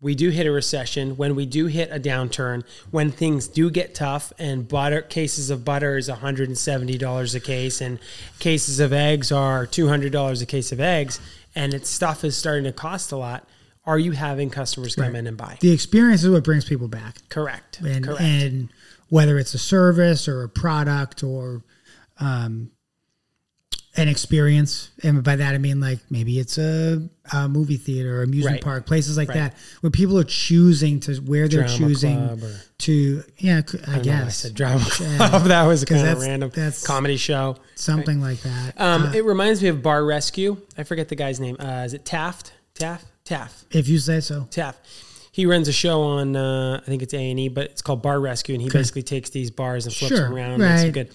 we 0.00 0.14
do 0.16 0.30
hit 0.30 0.46
a 0.46 0.50
recession, 0.50 1.16
when 1.16 1.36
we 1.36 1.46
do 1.46 1.66
hit 1.66 1.88
a 1.92 2.00
downturn, 2.00 2.64
when 2.90 3.10
things 3.10 3.46
do 3.46 3.70
get 3.70 3.94
tough 3.94 4.32
and 4.38 4.66
butter 4.66 5.00
cases 5.00 5.48
of 5.48 5.64
butter 5.64 5.96
is 5.96 6.08
$170 6.08 7.34
a 7.34 7.40
case 7.40 7.80
and 7.80 7.98
cases 8.40 8.80
of 8.80 8.92
eggs 8.92 9.30
are 9.30 9.66
$200 9.66 10.42
a 10.42 10.46
case 10.46 10.72
of 10.72 10.80
eggs 10.80 11.20
and 11.54 11.72
its 11.72 11.88
stuff 11.88 12.24
is 12.24 12.36
starting 12.36 12.64
to 12.64 12.72
cost 12.72 13.12
a 13.12 13.16
lot, 13.16 13.46
are 13.84 13.98
you 13.98 14.12
having 14.12 14.50
customers 14.50 14.94
come 14.96 15.14
in 15.16 15.26
and 15.26 15.36
buy? 15.36 15.56
The 15.60 15.72
experience 15.72 16.24
is 16.24 16.30
what 16.30 16.44
brings 16.44 16.64
people 16.64 16.88
back. 16.88 17.16
Correct. 17.28 17.80
and 17.80 18.04
Correct. 18.04 18.20
and 18.20 18.68
whether 19.08 19.38
it's 19.38 19.54
a 19.54 19.58
service 19.58 20.26
or 20.26 20.42
a 20.42 20.48
product 20.48 21.22
or 21.22 21.64
um, 22.18 22.70
an 23.94 24.08
experience, 24.08 24.90
and 25.02 25.22
by 25.22 25.36
that 25.36 25.54
I 25.54 25.58
mean 25.58 25.78
like 25.80 25.98
maybe 26.10 26.38
it's 26.38 26.56
a, 26.56 27.06
a 27.32 27.46
movie 27.48 27.76
theater, 27.76 28.20
or 28.20 28.22
amusement 28.22 28.54
Right. 28.56 28.64
park, 28.64 28.86
places 28.86 29.18
like 29.18 29.28
Right. 29.28 29.34
that, 29.52 29.54
where 29.82 29.90
people 29.90 30.18
are 30.18 30.24
choosing 30.24 30.98
to 31.00 31.16
where 31.16 31.46
they're 31.46 31.64
Drama 31.66 31.76
choosing 31.78 32.18
or- 32.18 32.38
to 32.78 33.22
yeah, 33.38 33.60
I, 33.86 33.90
I, 33.90 33.94
know, 33.94 33.98
I 33.98 34.02
guess 34.02 34.36
said 34.38 34.54
drama 34.54 34.84
club. 34.88 35.42
that 35.44 35.64
was 35.66 35.84
kind 35.84 36.08
of 36.08 36.20
random. 36.20 36.48
that's- 36.50 36.86
comedy 36.86 37.16
show. 37.18 37.56
something 37.74 38.20
like 38.20 38.40
that. 38.42 38.80
Um, 38.80 39.02
Uh, 39.08 39.12
it 39.12 39.24
reminds 39.26 39.62
me 39.62 39.68
of 39.68 39.82
Bar 39.82 40.04
Rescue. 40.04 40.56
I 40.78 40.84
forget 40.84 41.08
the 41.08 41.14
guy's 41.16 41.38
name. 41.38 41.56
Uh, 41.60 41.82
is 41.84 41.92
it 41.92 42.04
Taft? 42.06 42.54
Taft? 42.74 43.04
Taft. 43.24 43.66
if 43.74 43.88
you 43.88 43.98
say 43.98 44.20
so, 44.20 44.48
Taft. 44.50 44.86
He 45.32 45.46
runs 45.46 45.68
a 45.68 45.72
show 45.72 46.02
on, 46.02 46.34
uh, 46.34 46.80
I 46.82 46.86
think 46.86 47.02
it's 47.02 47.14
A 47.14 47.30
and 47.30 47.38
E, 47.40 47.48
but 47.48 47.64
it's 47.70 47.82
called 47.82 48.02
Bar 48.02 48.20
Rescue, 48.20 48.54
and 48.54 48.62
he 48.62 48.68
basically 48.68 49.02
takes 49.02 49.30
these 49.30 49.50
bars 49.50 49.86
and 49.86 49.94
flips 49.94 50.14
Sure, 50.14 50.24
them 50.24 50.34
around. 50.34 50.50
And 50.52 50.62
makes 50.62 50.80
them 50.80 50.84
right. 50.88 50.94
good. 50.94 51.10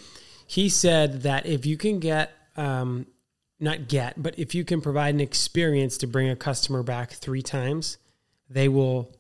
He 0.48 0.70
said 0.70 1.24
that 1.24 1.46
if 1.46 1.66
you 1.66 1.76
can 1.78 2.00
get 2.00 2.32
um, 2.58 3.06
not 3.60 3.88
get, 3.88 4.22
but 4.22 4.38
if 4.38 4.54
you 4.54 4.64
can 4.64 4.82
provide 4.82 5.14
an 5.16 5.22
experience 5.22 5.98
to 6.00 6.08
bring 6.08 6.30
a 6.30 6.36
customer 6.36 6.84
back 6.84 7.12
three 7.12 7.42
times, 7.42 7.98
they 8.50 8.68
will. 8.68 9.16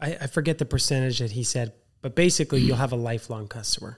I, 0.00 0.16
I 0.22 0.26
forget 0.26 0.58
the 0.58 0.64
percentage 0.64 1.18
that 1.20 1.32
he 1.32 1.44
said, 1.44 1.72
but 2.00 2.14
basically, 2.14 2.60
you'll 2.60 2.76
have 2.76 2.92
a 2.92 2.96
lifelong 2.96 3.48
customer. 3.48 3.96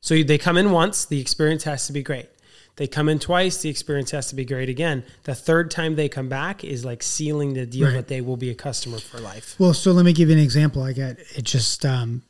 So 0.00 0.22
they 0.22 0.38
come 0.38 0.56
in 0.56 0.70
once, 0.70 1.04
the 1.06 1.20
experience 1.20 1.64
has 1.64 1.86
to 1.86 1.92
be 1.92 2.02
great. 2.02 2.28
They 2.76 2.86
come 2.86 3.08
in 3.08 3.18
twice, 3.18 3.60
the 3.62 3.68
experience 3.68 4.12
has 4.12 4.28
to 4.28 4.36
be 4.36 4.44
great 4.44 4.68
again. 4.68 5.02
The 5.24 5.34
third 5.34 5.70
time 5.70 5.96
they 5.96 6.08
come 6.08 6.28
back 6.28 6.62
is 6.62 6.84
like 6.84 7.02
sealing 7.02 7.54
the 7.54 7.66
deal 7.66 7.86
Right. 7.86 7.94
that 7.94 8.06
they 8.08 8.20
will 8.20 8.36
be 8.36 8.50
a 8.50 8.54
customer 8.54 8.98
for 8.98 9.18
life. 9.18 9.56
Well, 9.58 9.74
so 9.74 9.90
let 9.90 10.04
me 10.04 10.12
give 10.12 10.28
you 10.28 10.36
an 10.36 10.42
example. 10.42 10.82
I 10.84 10.92
got 10.92 11.16
it 11.18 11.42
just 11.42 11.84
um, 11.84 12.22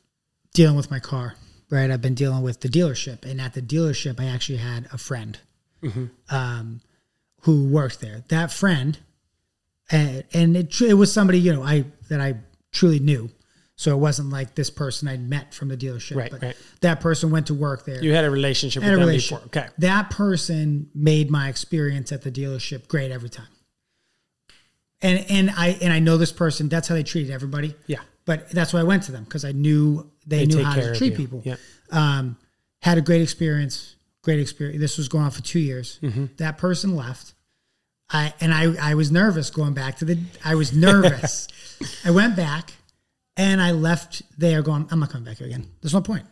dealing 0.55 0.75
with 0.75 0.89
my 0.89 0.99
car, 0.99 1.35
right? 1.69 1.91
I've 1.91 2.01
been 2.01 2.15
dealing 2.15 2.41
with 2.41 2.61
the 2.61 2.67
dealership, 2.69 3.23
and 3.25 3.39
at 3.39 3.53
the 3.53 3.61
dealership, 3.61 4.19
I 4.19 4.25
actually 4.25 4.57
had 4.57 4.87
a 4.91 4.97
friend 4.97 5.37
um, 6.29 6.81
who 7.41 7.67
worked 7.67 8.01
there. 8.01 8.23
That 8.29 8.51
friend, 8.51 8.97
and, 9.89 10.23
and 10.33 10.57
it, 10.57 10.81
it 10.81 10.93
was 10.95 11.11
somebody 11.13 11.39
you 11.39 11.53
know 11.53 11.63
I 11.63 11.85
that 12.09 12.21
I 12.21 12.35
truly 12.71 12.99
knew. 12.99 13.29
So 13.75 13.93
it 13.93 13.99
wasn't 13.99 14.29
like 14.29 14.55
this 14.55 14.69
person 14.69 15.07
I'd 15.07 15.21
met 15.21 15.53
from 15.53 15.69
the 15.69 15.77
dealership. 15.77 16.17
Right, 16.17 16.29
but 16.29 16.41
right. 16.41 16.55
That 16.81 16.99
person 16.99 17.31
went 17.31 17.47
to 17.47 17.53
work 17.53 17.85
there. 17.85 18.03
You 18.03 18.13
had 18.13 18.25
a 18.25 18.29
relationship 18.29 18.83
had 18.83 18.89
with 18.89 18.97
a 18.97 18.99
them 18.99 19.07
relationship. 19.07 19.51
before. 19.51 19.63
Okay. 19.63 19.73
That 19.77 20.09
person 20.09 20.89
made 20.93 21.31
my 21.31 21.47
experience 21.47 22.11
at 22.11 22.23
the 22.23 22.29
dealership 22.29 22.89
great 22.89 23.09
every 23.09 23.29
time. 23.29 23.47
And 25.01 25.25
and 25.29 25.49
I 25.51 25.77
and 25.81 25.93
I 25.93 25.99
know 25.99 26.17
this 26.17 26.33
person. 26.33 26.67
That's 26.67 26.89
how 26.89 26.95
they 26.95 27.03
treated 27.03 27.31
everybody. 27.31 27.73
Yeah. 27.87 27.99
But 28.25 28.49
that's 28.49 28.73
why 28.73 28.81
I 28.81 28.83
went 28.83 29.03
to 29.03 29.13
them 29.13 29.23
because 29.23 29.45
I 29.45 29.53
knew 29.53 30.11
they, 30.27 30.45
They 30.45 30.57
knew 30.57 30.63
how 30.63 30.75
to 30.75 30.93
treat 30.95 31.15
people. 31.15 31.41
Yeah. 31.45 31.55
Um, 31.89 32.35
had 32.81 32.97
a 32.97 33.01
great 33.01 33.21
experience. 33.21 33.95
Great 34.29 34.39
experience. 34.39 34.79
This 34.79 34.99
was 34.99 35.07
going 35.07 35.23
on 35.23 35.31
for 35.31 35.41
two 35.41 35.57
years. 35.57 35.97
Mm-hmm. 36.03 36.25
That 36.37 36.59
person 36.59 36.95
left. 36.95 37.33
I 38.11 38.31
and 38.39 38.53
I 38.53 38.91
I 38.91 38.93
was 38.93 39.11
nervous 39.11 39.49
going 39.49 39.73
back 39.73 39.97
to 39.97 40.05
the. 40.05 40.19
I 40.45 40.53
was 40.53 40.71
nervous. 40.71 41.47
I 42.05 42.11
went 42.11 42.35
back, 42.35 42.73
and 43.35 43.59
I 43.59 43.71
left 43.71 44.21
there 44.37 44.61
going. 44.61 44.87
I'm 44.91 44.99
not 44.99 45.09
coming 45.09 45.25
back 45.25 45.37
here 45.37 45.47
again. 45.47 45.65
There's 45.81 45.95
no 45.95 46.01
point. 46.01 46.27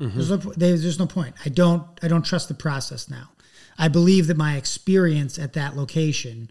Mm-hmm. 0.00 0.16
There's 0.18 0.28
no 0.28 0.36
there's 0.56 0.98
no 0.98 1.06
point. 1.06 1.36
I 1.44 1.50
don't 1.50 1.86
I 2.02 2.08
don't 2.08 2.24
trust 2.24 2.48
the 2.48 2.54
process 2.54 3.08
now. 3.08 3.30
I 3.78 3.86
believe 3.86 4.26
that 4.26 4.36
my 4.36 4.56
experience 4.56 5.38
at 5.38 5.52
that 5.52 5.76
location 5.76 6.50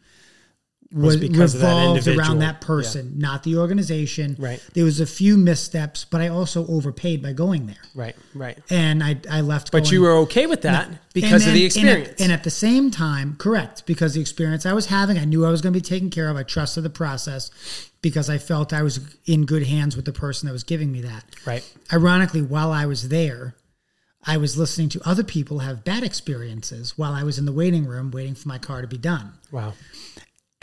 was, 1.03 1.17
because 1.17 1.53
of 1.55 1.61
that 1.61 1.67
revolved 1.67 1.97
individual. 1.99 2.19
around 2.27 2.39
that 2.39 2.61
person, 2.61 3.13
not 3.19 3.43
the 3.43 3.57
organization. 3.57 4.35
Right. 4.39 4.63
There 4.73 4.85
was 4.85 4.99
a 5.01 5.05
few 5.05 5.35
missteps, 5.37 6.05
but 6.05 6.21
I 6.21 6.29
also 6.29 6.65
overpaid 6.67 7.21
by 7.21 7.33
going 7.33 7.65
there, 7.67 7.75
Right. 7.93 8.15
Right. 8.33 8.57
and 8.69 9.03
I 9.03 9.17
I 9.29 9.41
left. 9.41 9.71
But 9.71 9.83
going, 9.83 9.93
you 9.93 10.01
were 10.01 10.15
okay 10.19 10.47
with 10.47 10.61
that 10.61 10.87
and 10.87 10.99
because 11.13 11.43
then- 11.45 11.49
of 11.49 11.53
the 11.53 11.65
and 11.65 11.89
at- 11.89 11.97
experience. 11.99 12.21
And 12.21 12.31
at, 12.31 12.43
the 12.43 12.49
same 12.49 12.91
time, 12.91 13.35
correct, 13.37 13.85
because 13.85 14.13
the 14.13 14.21
experience 14.21 14.65
I 14.65 14.73
was 14.73 14.85
having, 14.85 15.17
I 15.17 15.25
knew 15.25 15.45
I 15.45 15.49
was 15.49 15.61
going 15.61 15.73
to 15.73 15.77
be 15.77 15.83
taken 15.83 16.09
care 16.09 16.29
of. 16.29 16.37
I 16.37 16.43
trusted 16.43 16.83
the 16.83 16.89
process 16.89 17.51
because 18.01 18.29
I 18.29 18.37
felt 18.37 18.71
I 18.71 18.81
was 18.83 18.99
in 19.25 19.45
good 19.45 19.63
hands 19.67 19.95
with 19.95 20.05
the 20.05 20.13
person 20.13 20.47
that 20.47 20.53
was 20.53 20.63
giving 20.63 20.91
me 20.91 21.01
that. 21.01 21.25
right. 21.45 21.63
Ironically, 21.91 22.41
while 22.41 22.71
I 22.71 22.85
was 22.85 23.09
there, 23.09 23.55
I 24.27 24.37
was 24.37 24.57
listening 24.57 24.89
to 24.89 25.01
other 25.07 25.23
people 25.23 25.59
have 25.59 25.83
bad 25.83 26.03
experiences 26.03 26.97
while 26.97 27.13
I 27.13 27.23
was 27.23 27.37
in 27.37 27.45
the 27.45 27.51
waiting 27.51 27.85
room 27.85 28.11
waiting 28.11 28.33
for 28.35 28.47
my 28.47 28.57
car 28.57 28.81
to 28.81 28.87
be 28.87 28.97
done. 28.97 29.33
Wow. 29.51 29.73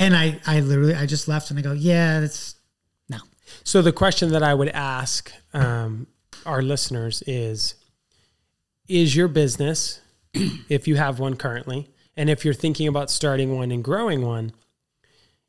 And 0.03 0.17
I, 0.17 0.41
I 0.45 0.59
literally, 0.59 0.97
I 0.97 1.07
just 1.07 1.29
left 1.29 1.51
and 1.51 1.59
I 1.61 1.63
go, 1.63 1.71
yeah, 1.71 2.19
that's 2.19 2.57
no. 3.09 3.19
So 3.63 3.83
the 3.83 3.93
question 3.93 4.31
that 4.31 4.43
I 4.43 4.53
would 4.53 4.69
ask 4.71 5.33
um, 5.55 6.09
our 6.45 6.61
listeners 6.61 7.23
is: 7.25 7.77
Is 8.89 9.15
your 9.15 9.29
business, 9.29 10.01
if 10.35 10.89
you 10.89 10.97
have 10.97 11.21
one 11.21 11.37
currently, 11.37 11.89
and 12.17 12.29
if 12.29 12.45
you're 12.45 12.53
thinking 12.53 12.89
about 12.89 13.13
starting 13.13 13.57
one 13.57 13.71
and 13.71 13.85
growing 13.85 14.27
one, 14.27 14.51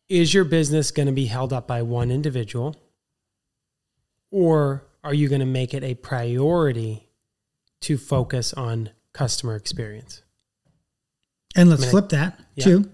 is 0.07 0.35
your 0.35 0.43
business 0.43 0.91
going 0.91 1.07
to 1.07 1.13
be 1.13 1.25
held 1.25 1.51
up 1.51 1.65
by 1.65 1.81
one 1.81 2.11
individual, 2.11 2.75
or 4.29 4.85
are 5.03 5.15
you 5.15 5.29
going 5.29 5.39
to 5.39 5.47
make 5.47 5.73
it 5.73 5.83
a 5.83 5.95
priority 5.95 7.09
to 7.81 7.97
focus 7.97 8.53
on 8.53 8.91
customer 9.13 9.55
experience? 9.55 10.21
And 11.55 11.71
let's 11.71 11.81
I 11.81 11.85
mean, 11.85 11.91
flip 11.91 12.09
that 12.09 12.39
yeah. 12.53 12.63
too 12.65 12.91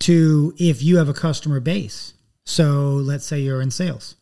to 0.00 0.54
if 0.58 0.82
you 0.82 0.96
have 0.98 1.08
a 1.08 1.14
customer 1.14 1.60
base. 1.60 2.14
So 2.44 2.64
let's 2.94 3.26
say 3.26 3.40
you're 3.40 3.60
in 3.60 3.70
sales, 3.70 4.16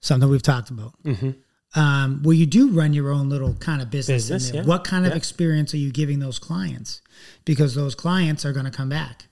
something 0.00 0.28
we've 0.28 0.42
talked 0.42 0.70
about. 0.70 0.94
Mm-hmm. 1.04 1.30
Um, 1.78 2.22
well, 2.22 2.32
you 2.34 2.46
do 2.46 2.70
run 2.70 2.92
your 2.92 3.10
own 3.10 3.28
little 3.28 3.54
kind 3.54 3.82
of 3.82 3.90
business. 3.90 4.24
Business, 4.24 4.48
in 4.50 4.52
there. 4.56 4.62
yeah. 4.62 4.68
What 4.68 4.84
kind 4.84 5.06
of 5.06 5.12
Yeah. 5.12 5.16
experience 5.16 5.74
are 5.74 5.78
you 5.78 5.90
giving 5.92 6.20
those 6.20 6.38
clients? 6.38 7.00
Because 7.44 7.74
those 7.74 7.94
clients 7.94 8.44
are 8.44 8.52
going 8.52 8.64
to 8.66 8.70
come 8.70 8.88
back. 8.88 9.26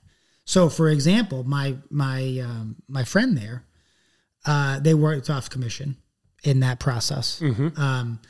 So, 0.44 0.68
for 0.68 0.88
example, 0.88 1.44
my 1.44 1.76
my 1.88 2.40
um, 2.40 2.76
my 2.88 3.04
friend 3.04 3.36
there, 3.38 3.64
uh, 4.44 4.80
they 4.80 4.94
worked 4.94 5.30
off 5.30 5.48
commission 5.48 5.96
in 6.42 6.60
that 6.60 6.80
process. 6.80 7.38
Mm-hmm. 7.40 7.80
Um, 7.80 8.20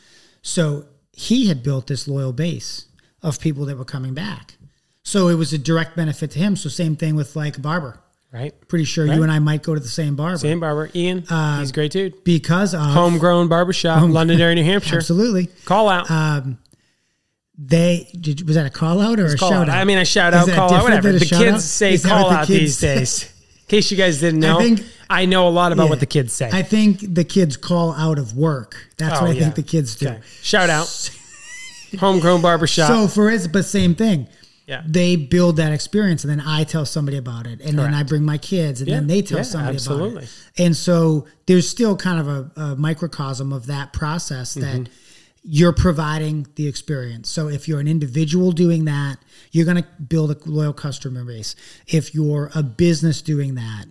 so 0.42 0.86
he 1.12 1.48
had 1.48 1.62
built 1.62 1.86
this 1.86 2.06
loyal 2.06 2.32
base 2.34 2.86
of 3.22 3.40
people 3.40 3.64
that 3.66 3.78
were 3.78 3.84
coming 3.86 4.12
back. 4.12 4.56
So 5.04 5.28
it 5.28 5.34
was 5.34 5.52
a 5.52 5.58
direct 5.58 5.96
benefit 5.96 6.30
to 6.32 6.38
him. 6.38 6.56
So 6.56 6.68
same 6.68 6.96
thing 6.96 7.14
with 7.16 7.34
like 7.36 7.60
barber. 7.60 7.98
Right. 8.32 8.54
Pretty 8.68 8.84
sure 8.84 9.06
Right. 9.06 9.16
you 9.16 9.22
and 9.22 9.30
I 9.30 9.40
might 9.40 9.62
go 9.62 9.74
to 9.74 9.80
the 9.80 9.88
same 9.88 10.16
barber 10.16 10.38
Same 10.38 10.58
barber, 10.58 10.90
Ian. 10.94 11.18
he's 11.20 11.28
a 11.70 11.72
great 11.74 11.92
dude. 11.92 12.24
because 12.24 12.72
of 12.72 12.80
Homegrown 12.80 13.48
barbershop, 13.48 14.08
Londonderry, 14.08 14.54
New 14.54 14.64
Hampshire. 14.64 14.96
absolutely. 14.96 15.48
Call 15.66 15.88
out. 15.90 16.10
Um, 16.10 16.56
they 17.58 18.08
did, 18.18 18.46
was 18.46 18.56
that 18.56 18.64
a 18.64 18.70
call 18.70 19.00
out 19.02 19.20
or 19.20 19.26
a 19.26 19.36
shout 19.38 19.52
out. 19.52 19.68
out? 19.68 19.76
I 19.76 19.84
mean, 19.84 19.98
a 19.98 20.04
shout 20.06 20.32
out, 20.32 20.48
call 20.48 20.72
out, 20.72 20.82
whatever. 20.82 21.12
The 21.12 21.20
kids 21.26 21.42
out? 21.56 21.60
say 21.60 21.92
Is 21.94 22.06
call 22.06 22.30
the 22.30 22.36
out 22.36 22.48
these 22.48 22.78
say? 22.78 22.94
days. 23.00 23.24
In 23.24 23.66
case 23.68 23.90
you 23.90 23.96
guys 23.98 24.20
didn't 24.20 24.40
know, 24.40 24.58
I, 24.58 24.62
think- 24.62 24.84
I 25.10 25.26
know 25.26 25.46
a 25.46 25.50
lot 25.50 25.72
about 25.72 25.84
Yeah. 25.84 25.90
what 25.90 26.00
the 26.00 26.06
kids 26.06 26.32
say. 26.32 26.48
I 26.50 26.62
think 26.62 27.14
the 27.14 27.24
kids 27.24 27.58
call 27.58 27.92
out 27.92 28.18
of 28.18 28.34
work. 28.36 28.76
That's 28.96 29.18
Oh, 29.20 29.24
what 29.24 29.30
I 29.30 29.34
yeah. 29.34 29.40
think 29.42 29.54
the 29.56 29.62
kids 29.62 29.94
do. 29.96 30.08
okay. 30.08 30.20
Shout 30.42 30.70
out. 30.70 31.10
Homegrown 32.00 32.40
barbershop. 32.40 32.88
So 32.88 33.08
for 33.08 33.30
it, 33.30 33.46
but 33.52 33.66
same 33.66 33.94
thing. 33.94 34.26
Yeah. 34.66 34.82
They 34.86 35.16
build 35.16 35.56
that 35.56 35.72
experience, 35.72 36.24
and 36.24 36.30
then 36.30 36.40
I 36.40 36.64
tell 36.64 36.86
somebody 36.86 37.16
about 37.16 37.46
it, 37.46 37.60
and 37.60 37.78
then 37.78 37.94
I 37.94 38.02
bring 38.04 38.24
my 38.24 38.38
kids, 38.38 38.80
and 38.80 38.90
then 38.90 39.06
they 39.06 39.22
tell 39.22 39.38
yeah, 39.38 39.44
somebody 39.44 39.74
absolutely. 39.74 40.10
about 40.10 40.22
it. 40.24 40.30
And 40.58 40.76
so 40.76 41.26
there's 41.46 41.68
still 41.68 41.96
kind 41.96 42.20
of 42.20 42.28
a, 42.28 42.60
a 42.60 42.76
microcosm 42.76 43.52
of 43.52 43.66
that 43.66 43.92
process 43.92 44.54
that 44.54 44.62
Mm-hmm. 44.62 44.92
you're 45.42 45.72
providing 45.72 46.46
the 46.54 46.68
experience. 46.68 47.28
So 47.28 47.48
if 47.48 47.66
you're 47.66 47.80
an 47.80 47.88
individual 47.88 48.52
doing 48.52 48.84
that, 48.84 49.16
you're 49.50 49.64
going 49.64 49.82
to 49.82 49.88
build 50.00 50.30
a 50.30 50.36
loyal 50.48 50.72
customer 50.72 51.24
base. 51.24 51.56
If 51.86 52.14
you're 52.14 52.50
a 52.54 52.62
business 52.62 53.22
doing 53.22 53.56
that, 53.56 53.86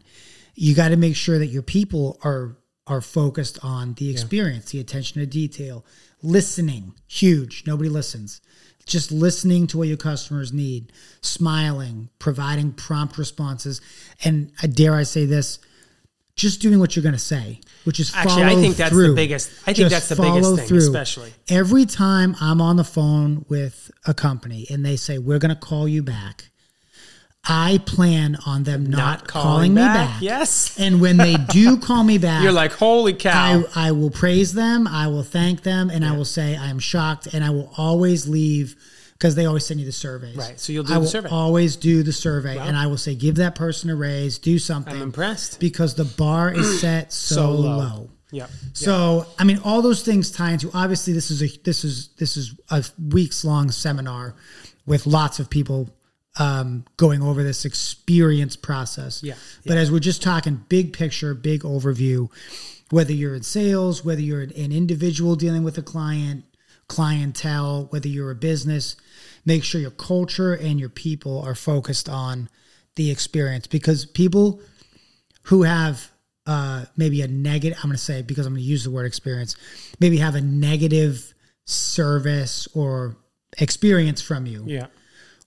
you 0.55 0.73
got 0.75 0.89
to 0.89 0.97
make 0.97 1.15
sure 1.15 1.37
that 1.39 1.47
your 1.47 1.63
people 1.63 2.17
are 2.23 2.57
are 2.87 3.01
focused 3.01 3.59
on 3.63 3.93
the 3.93 4.09
experience, 4.09 4.71
the 4.71 4.79
attention 4.79 5.21
to 5.21 5.25
detail, 5.25 5.85
listening, 6.23 6.93
huge. 7.07 7.63
Nobody 7.67 7.89
listens. 7.89 8.41
Just 8.85 9.11
listening 9.11 9.67
to 9.67 9.77
what 9.77 9.87
your 9.87 9.97
customers 9.97 10.51
need, 10.51 10.91
smiling, 11.21 12.09
providing 12.19 12.71
prompt 12.73 13.17
responses, 13.17 13.79
and 14.23 14.51
uh, 14.63 14.67
dare 14.67 14.95
I 14.95 15.03
say 15.03 15.25
this, 15.25 15.59
just 16.35 16.61
doing 16.61 16.79
what 16.79 16.95
you're 16.95 17.03
going 17.03 17.13
to 17.13 17.19
say, 17.19 17.59
which 17.83 17.99
is 17.99 18.11
Actually, 18.15 18.43
I 18.43 18.55
think 18.55 18.75
that's 18.77 18.89
the 18.89 18.95
through. 18.95 19.15
biggest- 19.15 19.51
I 19.63 19.73
think 19.73 19.77
Just 19.77 19.91
that's 19.91 20.09
the 20.09 20.15
biggest 20.15 20.67
thing, 20.69 20.77
especially. 20.77 21.33
every 21.49 21.85
time 21.85 22.35
I'm 22.41 22.61
on 22.61 22.77
the 22.77 22.83
phone 22.83 23.45
with 23.49 23.91
a 24.07 24.13
company 24.13 24.65
and 24.69 24.85
they 24.85 24.95
say 24.95 25.17
we're 25.17 25.39
going 25.39 25.53
to 25.53 25.59
call 25.59 25.87
you 25.87 26.01
back. 26.03 26.50
I 27.43 27.79
plan 27.85 28.37
on 28.45 28.63
them 28.63 28.85
not, 28.85 28.97
Not 28.97 29.27
calling, 29.27 29.47
calling 29.47 29.73
me 29.73 29.81
back. 29.81 30.09
back. 30.11 30.21
Yes. 30.21 30.77
And 30.79 31.01
when 31.01 31.17
they 31.17 31.35
do 31.49 31.77
call 31.79 32.03
me 32.03 32.17
back, 32.19 32.43
You're 32.43 32.51
like, 32.51 32.71
holy 32.71 33.13
cow. 33.13 33.63
I, 33.75 33.87
I 33.87 33.91
will 33.93 34.11
praise 34.11 34.53
them, 34.53 34.87
I 34.87 35.07
will 35.07 35.23
thank 35.23 35.63
them, 35.63 35.89
and 35.89 36.05
I 36.05 36.15
will 36.15 36.25
say 36.25 36.55
I 36.55 36.67
am 36.67 36.77
shocked, 36.79 37.27
and 37.33 37.43
I 37.43 37.49
will 37.49 37.71
always 37.77 38.27
leave 38.27 38.75
because 39.13 39.33
they 39.35 39.45
always 39.45 39.65
send 39.65 39.79
you 39.79 39.85
the 39.85 39.91
surveys. 39.91 40.35
Right, 40.35 40.59
so 40.59 40.71
you'll 40.73 40.83
do 40.83 40.93
I 40.93 40.99
the 40.99 41.07
survey. 41.07 41.29
always 41.29 41.75
do 41.75 42.03
the 42.03 42.13
survey, 42.13 42.57
and 42.59 42.77
I 42.77 42.85
will 42.87 42.97
say 42.97 43.15
give 43.15 43.35
that 43.37 43.55
person 43.55 43.89
a 43.89 43.95
raise, 43.95 44.37
do 44.37 44.59
something. 44.59 44.95
I'm 44.95 45.01
impressed. 45.01 45.59
because 45.59 45.95
the 45.95 46.05
bar 46.05 46.53
is 46.53 46.79
set 46.81 47.11
so, 47.11 47.35
So 47.35 47.51
low. 47.51 47.77
low. 47.77 48.09
Yep. 48.33 48.49
So 48.73 49.25
I 49.37 49.43
mean, 49.45 49.59
all 49.65 49.81
those 49.81 50.03
things 50.03 50.31
tie 50.31 50.51
into. 50.51 50.69
Obviously, 50.73 51.11
this 51.13 51.29
is 51.31 51.41
a 51.43 51.47
this 51.63 51.83
is 51.83 52.09
this 52.17 52.37
is 52.37 52.55
a 52.69 52.83
weeks 53.09 53.43
long 53.43 53.69
seminar 53.71 54.35
with 54.85 55.05
lots 55.05 55.39
of 55.39 55.49
people 55.49 55.89
um, 56.39 56.85
going 56.97 57.21
over 57.21 57.43
this 57.43 57.65
experience 57.65 58.55
process. 58.55 59.21
Yeah, 59.23 59.35
But 59.65 59.77
as 59.77 59.91
we're 59.91 59.99
just 59.99 60.21
talking 60.21 60.63
big 60.69 60.93
picture, 60.93 61.33
big 61.33 61.61
overview, 61.61 62.29
whether 62.89 63.13
you're 63.13 63.35
in 63.35 63.43
sales, 63.43 64.03
whether 64.03 64.21
you're 64.21 64.41
an 64.41 64.71
individual 64.71 65.35
dealing 65.35 65.63
with 65.63 65.77
a 65.77 65.81
client, 65.81 66.45
clientele, 66.87 67.87
whether 67.89 68.07
you're 68.07 68.31
a 68.31 68.35
business, 68.35 68.95
make 69.45 69.63
sure 69.63 69.81
your 69.81 69.91
culture 69.91 70.53
and 70.53 70.79
your 70.79 70.89
people 70.89 71.41
are 71.41 71.55
focused 71.55 72.09
on 72.09 72.49
the 72.95 73.09
experience 73.09 73.67
because 73.67 74.05
people 74.05 74.61
who 75.43 75.63
have 75.63 76.11
uh, 76.45 76.85
maybe 76.97 77.21
a 77.21 77.27
negative, 77.27 77.77
I'm 77.81 77.89
going 77.89 77.97
to 77.97 78.03
say 78.03 78.21
because 78.21 78.45
I'm 78.45 78.53
going 78.53 78.63
to 78.63 78.69
use 78.69 78.83
the 78.83 78.91
word 78.91 79.05
experience, 79.05 79.55
maybe 79.99 80.17
have 80.17 80.35
a 80.35 80.41
negative 80.41 81.33
service 81.65 82.67
or 82.73 83.15
experience 83.57 84.21
from 84.21 84.45
you 84.45 84.63
Yeah. 84.65 84.87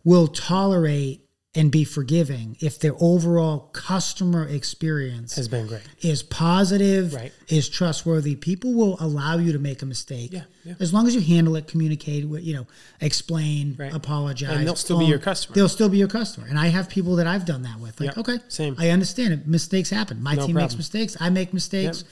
Will 0.05 0.29
tolerate 0.29 1.21
and 1.57 1.71
be 1.71 1.85
forgiving 1.85 2.57
if 2.61 2.81
their 2.81 2.95
overall 2.99 3.71
customer 3.73 4.45
experience 4.49 5.37
Has 5.37 5.47
been 5.47 5.69
great. 5.69 5.83
is 6.03 6.21
positive, 6.25 7.15
Right. 7.15 7.33
is 7.47 7.69
trustworthy, 7.69 8.35
people 8.35 8.75
will 8.75 8.97
allow 8.99 9.39
you 9.39 9.53
to 9.53 9.61
make 9.61 9.81
a 9.81 9.87
mistake. 9.87 10.33
Yeah, 10.33 10.43
yeah. 10.65 10.75
As 10.81 10.93
long 10.93 11.07
as 11.07 11.15
you 11.15 11.21
handle 11.21 11.55
it, 11.55 11.69
communicate, 11.69 12.29
with, 12.29 12.43
you 12.43 12.55
know, 12.55 12.67
explain, 13.01 13.77
Right. 13.79 13.95
apologize. 13.95 14.57
And 14.59 14.67
they'll 14.67 14.75
still 14.75 14.99
be 14.99 15.05
your 15.05 15.21
customer. 15.21 15.55
They'll 15.55 15.69
still 15.69 15.89
be 15.89 15.99
your 15.99 16.09
customer. 16.09 16.49
And 16.49 16.59
I 16.59 16.67
have 16.69 16.89
people 16.89 17.15
that 17.17 17.29
I've 17.29 17.45
done 17.45 17.63
that 17.63 17.79
with. 17.79 18.01
Like, 18.01 18.09
Yep. 18.17 18.19
okay, 18.19 18.39
Same. 18.49 18.75
I 18.77 18.91
understand 18.91 19.33
it. 19.35 19.47
Mistakes 19.47 19.91
happen. 19.91 20.21
My 20.25 20.35
No 20.35 20.47
team 20.49 20.57
makes 20.57 20.77
mistakes. 20.77 21.17
I 21.21 21.31
make 21.31 21.55
mistakes. 21.55 22.03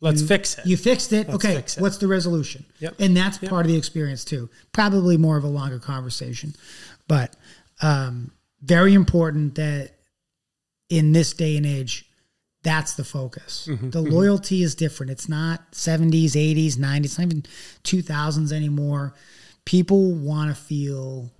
Let's 0.00 0.22
fix 0.22 0.56
it. 0.56 0.64
You 0.64 0.76
fixed 0.76 1.12
it. 1.12 1.28
okay. 1.28 1.56
fix 1.56 1.76
it. 1.76 1.80
What's 1.80 1.96
the 1.96 2.06
resolution? 2.06 2.64
Yep. 2.78 2.94
And 3.00 3.16
that's 3.16 3.38
part 3.38 3.66
of 3.66 3.72
the 3.72 3.76
experience 3.76 4.24
too. 4.24 4.48
Probably 4.70 5.16
more 5.16 5.36
of 5.36 5.42
a 5.42 5.48
longer 5.48 5.80
conversation, 5.80 6.54
but 7.08 7.34
um, 7.82 8.32
very 8.62 8.94
important 8.94 9.54
that 9.56 9.92
in 10.88 11.12
this 11.12 11.32
day 11.32 11.56
and 11.56 11.66
age, 11.66 12.08
that's 12.62 12.94
the 12.94 13.04
focus. 13.04 13.68
Mm-hmm, 13.70 13.90
the 13.90 14.00
loyalty 14.00 14.62
is 14.62 14.74
different. 14.74 15.10
It's 15.10 15.28
not 15.28 15.72
70s, 15.72 16.32
80s, 16.32 16.76
90s, 16.76 17.04
it's 17.04 17.18
not 17.18 17.26
even 17.26 17.42
2000s 17.84 18.52
anymore. 18.52 19.14
People 19.64 20.12
want 20.12 20.54
to 20.54 20.60
feel 20.60 21.30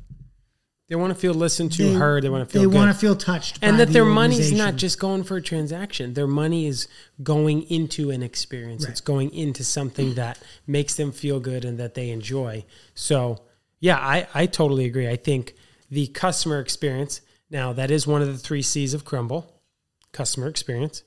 they 0.89 0.97
want 0.97 1.13
to 1.13 1.19
feel 1.19 1.35
listened 1.35 1.73
to, 1.73 1.83
they, 1.83 1.93
heard. 1.93 2.25
They 2.25 2.31
want 2.31 2.49
to 2.49 2.53
feel 2.53 2.63
they 2.63 2.67
good. 2.67 2.75
want 2.75 2.91
to 2.91 2.99
feel 2.99 3.15
touched, 3.15 3.59
and 3.61 3.79
that 3.79 3.89
the 3.89 3.93
their 3.93 4.05
money's 4.07 4.53
not 4.53 4.77
just 4.77 4.99
going 4.99 5.23
for 5.23 5.37
a 5.37 5.43
transaction. 5.43 6.15
Their 6.15 6.27
money 6.27 6.67
is 6.67 6.89
going 7.23 7.65
into 7.65 8.11
an 8.11 8.23
experience. 8.23 8.87
It's 8.87 9.03
going 9.03 9.35
into 9.35 9.65
something 9.65 10.15
that 10.15 10.39
makes 10.67 10.95
them 10.95 11.13
feel 11.13 11.41
good 11.41 11.67
and 11.67 11.77
that 11.79 11.93
they 11.93 12.09
enjoy. 12.09 12.65
So, 12.95 13.43
yeah, 13.81 13.99
I, 13.99 14.27
I 14.35 14.47
totally 14.47 14.85
agree. 14.87 15.09
I 15.09 15.17
think 15.17 15.55
the 15.91 16.07
customer 16.09 16.61
experience, 16.61 17.21
now 17.51 17.73
that 17.73 17.91
is 17.91 18.07
one 18.07 18.23
of 18.23 18.29
the 18.29 18.39
three 18.39 18.63
C's 18.63 18.95
of 18.95 19.05
Crumbl, 19.05 19.47
customer 20.13 20.49
experience. 20.49 21.03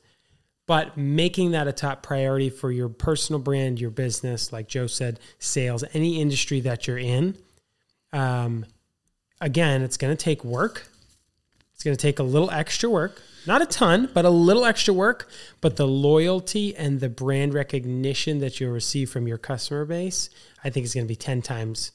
But 0.67 0.95
making 0.95 1.51
that 1.51 1.67
a 1.67 1.73
top 1.73 2.01
priority 2.03 2.49
for 2.49 2.71
your 2.71 2.87
personal 2.87 3.41
brand, 3.41 3.81
your 3.81 3.89
business, 3.89 4.53
like 4.53 4.67
Joe 4.67 4.87
said, 4.87 5.19
sales, 5.39 5.83
any 5.93 6.21
industry 6.21 6.61
that 6.61 6.87
you're 6.87 6.97
in, 6.97 7.37
um, 8.13 8.65
again, 9.41 9.81
it's 9.81 9.97
going 9.97 10.15
to 10.15 10.23
take 10.23 10.45
work. 10.45 10.87
It's 11.73 11.83
going 11.83 11.97
to 11.97 12.01
take 12.01 12.19
a 12.19 12.23
little 12.23 12.51
extra 12.51 12.89
work, 12.89 13.21
not 13.47 13.63
a 13.63 13.65
ton, 13.65 14.09
but 14.13 14.23
a 14.23 14.29
little 14.29 14.65
extra 14.65 14.93
work. 14.93 15.27
But 15.61 15.77
the 15.77 15.87
loyalty 15.87 16.75
and 16.75 16.99
the 16.99 17.09
brand 17.09 17.55
recognition 17.55 18.39
that 18.39 18.59
you'll 18.59 18.71
receive 18.71 19.09
from 19.09 19.27
your 19.27 19.39
customer 19.39 19.83
base, 19.83 20.29
I 20.63 20.69
think 20.69 20.85
is 20.85 20.93
going 20.93 21.05
to 21.05 21.11
be 21.11 21.15
10 21.15 21.41
times, 21.41 21.91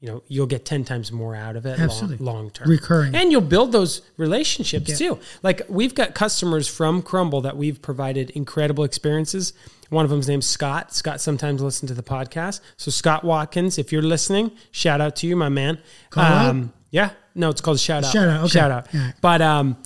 you 0.00 0.08
know, 0.08 0.22
you'll 0.28 0.46
get 0.46 0.64
10 0.64 0.84
times 0.84 1.10
more 1.10 1.34
out 1.34 1.56
of 1.56 1.64
it 1.64 1.78
long, 1.78 1.80
Absolutely. 1.80 2.24
long 2.24 2.50
term. 2.50 2.68
recurring. 2.68 3.14
And 3.14 3.32
you'll 3.32 3.40
build 3.40 3.72
those 3.72 4.02
relationships 4.18 4.98
too. 4.98 5.18
Like 5.42 5.62
we've 5.68 5.94
got 5.94 6.14
customers 6.14 6.68
from 6.68 7.02
Crumbl 7.02 7.42
that 7.44 7.56
we've 7.56 7.80
provided 7.80 8.30
incredible 8.30 8.84
experiences. 8.84 9.54
One 9.88 10.04
of 10.04 10.10
them's 10.10 10.28
named 10.28 10.44
Scott. 10.44 10.92
Scott 10.92 11.20
sometimes 11.20 11.62
listens 11.62 11.90
to 11.90 11.94
the 11.94 12.02
podcast. 12.02 12.60
So 12.76 12.90
Scott 12.90 13.24
Watkins, 13.24 13.78
if 13.78 13.90
you're 13.92 14.02
listening, 14.02 14.50
shout 14.70 15.00
out 15.00 15.16
to 15.16 15.26
you, 15.26 15.36
my 15.36 15.48
man. 15.48 15.78
Um, 16.14 16.72
yeah, 16.90 17.10
no, 17.34 17.50
it's 17.50 17.60
called 17.60 17.80
shout 17.80 18.04
out. 18.04 18.12
Shout 18.12 18.28
out, 18.28 18.40
okay. 18.44 18.48
Shout 18.48 18.70
out. 18.70 18.88
Yeah. 18.92 19.12
But 19.20 19.40
um, 19.42 19.76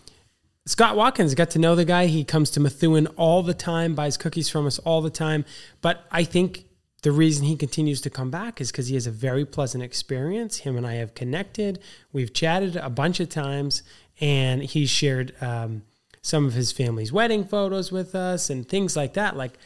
Scott 0.66 0.96
Watkins 0.96 1.34
got 1.34 1.50
to 1.50 1.58
know 1.58 1.74
the 1.74 1.84
guy. 1.84 2.06
He 2.06 2.24
comes 2.24 2.50
to 2.52 2.60
Methuen 2.60 3.06
all 3.08 3.42
the 3.42 3.54
time, 3.54 3.94
buys 3.94 4.16
cookies 4.16 4.48
from 4.48 4.66
us 4.66 4.78
all 4.80 5.02
the 5.02 5.10
time. 5.10 5.44
But 5.82 6.04
I 6.10 6.24
think 6.24 6.64
the 7.02 7.12
reason 7.12 7.46
he 7.46 7.56
continues 7.56 8.00
to 8.02 8.10
come 8.10 8.30
back 8.30 8.60
is 8.60 8.70
because 8.70 8.88
he 8.88 8.94
has 8.94 9.06
a 9.06 9.10
very 9.10 9.44
pleasant 9.44 9.82
experience. 9.82 10.58
Him 10.58 10.76
and 10.76 10.86
I 10.86 10.94
have 10.94 11.14
connected. 11.14 11.80
We've 12.12 12.32
chatted 12.32 12.76
a 12.76 12.90
bunch 12.90 13.20
of 13.20 13.28
times, 13.28 13.82
and 14.20 14.62
he's 14.62 14.90
shared 14.90 15.34
um, 15.40 15.82
some 16.22 16.44
of 16.46 16.52
his 16.52 16.72
family's 16.72 17.12
wedding 17.12 17.44
photos 17.44 17.90
with 17.90 18.14
us 18.14 18.50
and 18.50 18.68
things 18.68 18.96
like 18.96 19.14
that. 19.14 19.36
Like 19.36 19.58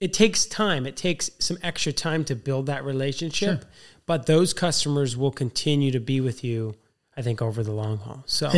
it 0.00 0.12
takes 0.12 0.44
time. 0.44 0.86
It 0.86 0.96
takes 0.96 1.30
some 1.38 1.58
extra 1.62 1.92
time 1.92 2.24
to 2.24 2.34
build 2.34 2.66
that 2.66 2.84
relationship, 2.84 3.64
but 4.04 4.26
those 4.26 4.52
customers 4.52 5.16
will 5.16 5.30
continue 5.30 5.90
to 5.92 6.00
be 6.00 6.20
with 6.20 6.44
you. 6.44 6.74
I 7.16 7.22
think 7.22 7.42
over 7.42 7.62
the 7.62 7.72
long 7.72 7.98
haul. 7.98 8.24
So 8.26 8.48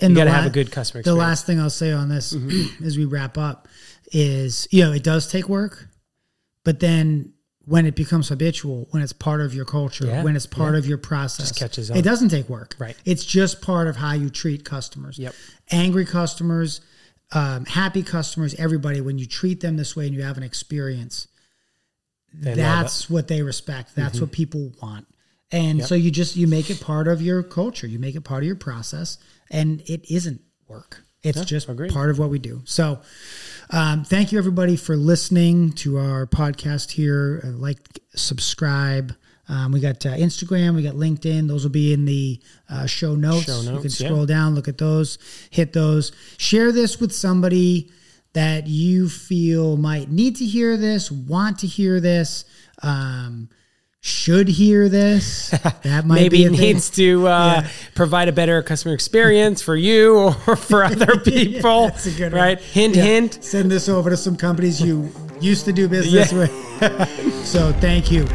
And, 0.00 0.10
you 0.10 0.16
got 0.16 0.24
to 0.24 0.30
have 0.30 0.46
a 0.46 0.50
good 0.50 0.70
customer 0.70 1.00
experience. 1.00 1.18
The 1.18 1.26
last 1.26 1.46
thing 1.46 1.58
I'll 1.60 1.70
say 1.70 1.92
on 1.92 2.08
this 2.08 2.32
Mm-hmm. 2.32 2.84
as 2.84 2.96
we 2.96 3.04
wrap 3.04 3.36
up 3.36 3.68
is, 4.12 4.68
you 4.70 4.84
know, 4.84 4.92
it 4.92 5.02
does 5.02 5.30
take 5.30 5.48
work, 5.48 5.88
but 6.64 6.80
then 6.80 7.32
when 7.64 7.84
it 7.84 7.94
becomes 7.94 8.28
habitual, 8.30 8.86
when 8.92 9.02
it's 9.02 9.12
part 9.12 9.40
of 9.42 9.54
your 9.54 9.64
culture, 9.66 10.06
Yeah, 10.06 10.22
when 10.24 10.36
it's 10.36 10.46
part 10.46 10.74
of 10.74 10.86
your 10.86 10.96
process, 10.98 11.52
catches 11.52 11.90
on. 11.90 11.96
it 11.98 12.02
doesn't 12.02 12.30
take 12.30 12.48
work. 12.48 12.74
Right. 12.78 12.96
It's 13.04 13.24
just 13.24 13.60
part 13.60 13.88
of 13.88 13.96
how 13.96 14.12
you 14.14 14.30
treat 14.30 14.64
customers. 14.64 15.18
Yep. 15.18 15.34
Angry 15.70 16.06
customers, 16.06 16.80
um, 17.32 17.66
happy 17.66 18.02
customers, 18.02 18.54
everybody, 18.54 19.02
when 19.02 19.18
you 19.18 19.26
treat 19.26 19.60
them 19.60 19.76
this 19.76 19.94
way 19.94 20.06
and 20.06 20.14
you 20.14 20.22
have 20.22 20.38
an 20.38 20.42
experience, 20.42 21.28
They 22.32 22.54
that's 22.54 23.10
what 23.10 23.28
they 23.28 23.42
respect. 23.42 23.94
That's 23.94 24.16
Mm-hmm. 24.16 24.24
what 24.24 24.32
people 24.32 24.72
want. 24.82 25.06
And 25.50 25.84
so 25.84 25.94
you 25.94 26.10
just 26.10 26.36
you 26.36 26.46
make 26.46 26.68
it 26.70 26.80
part 26.80 27.08
of 27.08 27.22
your 27.22 27.42
culture. 27.42 27.86
You 27.86 27.98
make 27.98 28.14
it 28.14 28.20
part 28.22 28.42
of 28.42 28.46
your 28.46 28.56
process, 28.56 29.16
and 29.50 29.80
it 29.86 30.10
isn't 30.10 30.40
work. 30.68 31.04
It's 31.36 31.44
just 31.44 31.68
agreed. 31.68 31.92
part 31.92 32.10
of 32.10 32.18
what 32.18 32.30
we 32.30 32.38
do. 32.38 32.62
So, 32.64 33.00
um, 33.70 34.04
thank 34.04 34.32
you 34.32 34.38
everybody 34.38 34.76
for 34.76 34.96
listening 34.96 35.72
to 35.72 35.98
our 35.98 36.26
podcast 36.26 36.92
here. 36.92 37.42
Uh, 37.44 37.48
like, 37.48 37.78
subscribe. 38.14 39.14
Um, 39.50 39.72
we 39.72 39.80
got 39.80 40.04
uh, 40.04 40.10
Instagram, 40.10 40.76
we 40.76 40.82
got 40.82 40.94
LinkedIn. 40.94 41.48
Those 41.48 41.64
will 41.64 41.70
be 41.70 41.92
in 41.94 42.04
the 42.04 42.40
uh, 42.68 42.86
show 42.86 43.14
notes. 43.14 43.46
Show 43.46 43.60
you 43.60 43.66
can 43.66 43.74
notes, 43.76 44.00
yeah. 44.00 44.08
scroll 44.08 44.26
down, 44.26 44.54
look 44.54 44.68
at 44.68 44.76
those, 44.76 45.18
hit 45.50 45.72
those. 45.72 46.12
Share 46.36 46.70
this 46.70 47.00
with 47.00 47.12
somebody 47.12 47.90
that 48.34 48.66
you 48.66 49.08
feel 49.08 49.76
might 49.76 50.10
need 50.10 50.36
to 50.36 50.44
hear 50.44 50.76
this, 50.76 51.10
want 51.10 51.60
to 51.60 51.66
hear 51.66 51.98
this, 51.98 52.44
um, 52.82 53.48
should 54.00 54.48
hear 54.48 54.88
this. 54.88 55.50
That 55.82 56.04
might 56.06 56.14
Maybe 56.16 56.38
be 56.38 56.44
a 56.44 56.46
it 56.46 56.50
thing. 56.50 56.60
needs 56.60 56.90
to 56.90 57.26
uh, 57.26 57.62
Yeah. 57.62 57.68
provide 57.94 58.28
a 58.28 58.32
better 58.32 58.62
customer 58.62 58.94
experience 58.94 59.60
for 59.60 59.74
you 59.76 60.16
or 60.46 60.56
for 60.56 60.84
other 60.92 61.18
people. 61.18 61.88
that's 61.88 62.06
a 62.06 62.10
good 62.12 62.32
one. 62.32 62.40
right? 62.40 62.60
Hint, 62.60 62.96
Yeah. 62.96 63.02
hint. 63.02 63.44
Send 63.44 63.70
this 63.70 63.88
over 63.88 64.10
to 64.10 64.16
some 64.16 64.36
companies 64.36 64.80
you 64.80 65.10
used 65.40 65.64
to 65.64 65.72
do 65.72 65.88
business 65.88 66.32
Yeah. 66.32 66.38
with. 66.38 67.44
so 67.44 67.72
thank 67.80 68.10
you. 68.12 68.26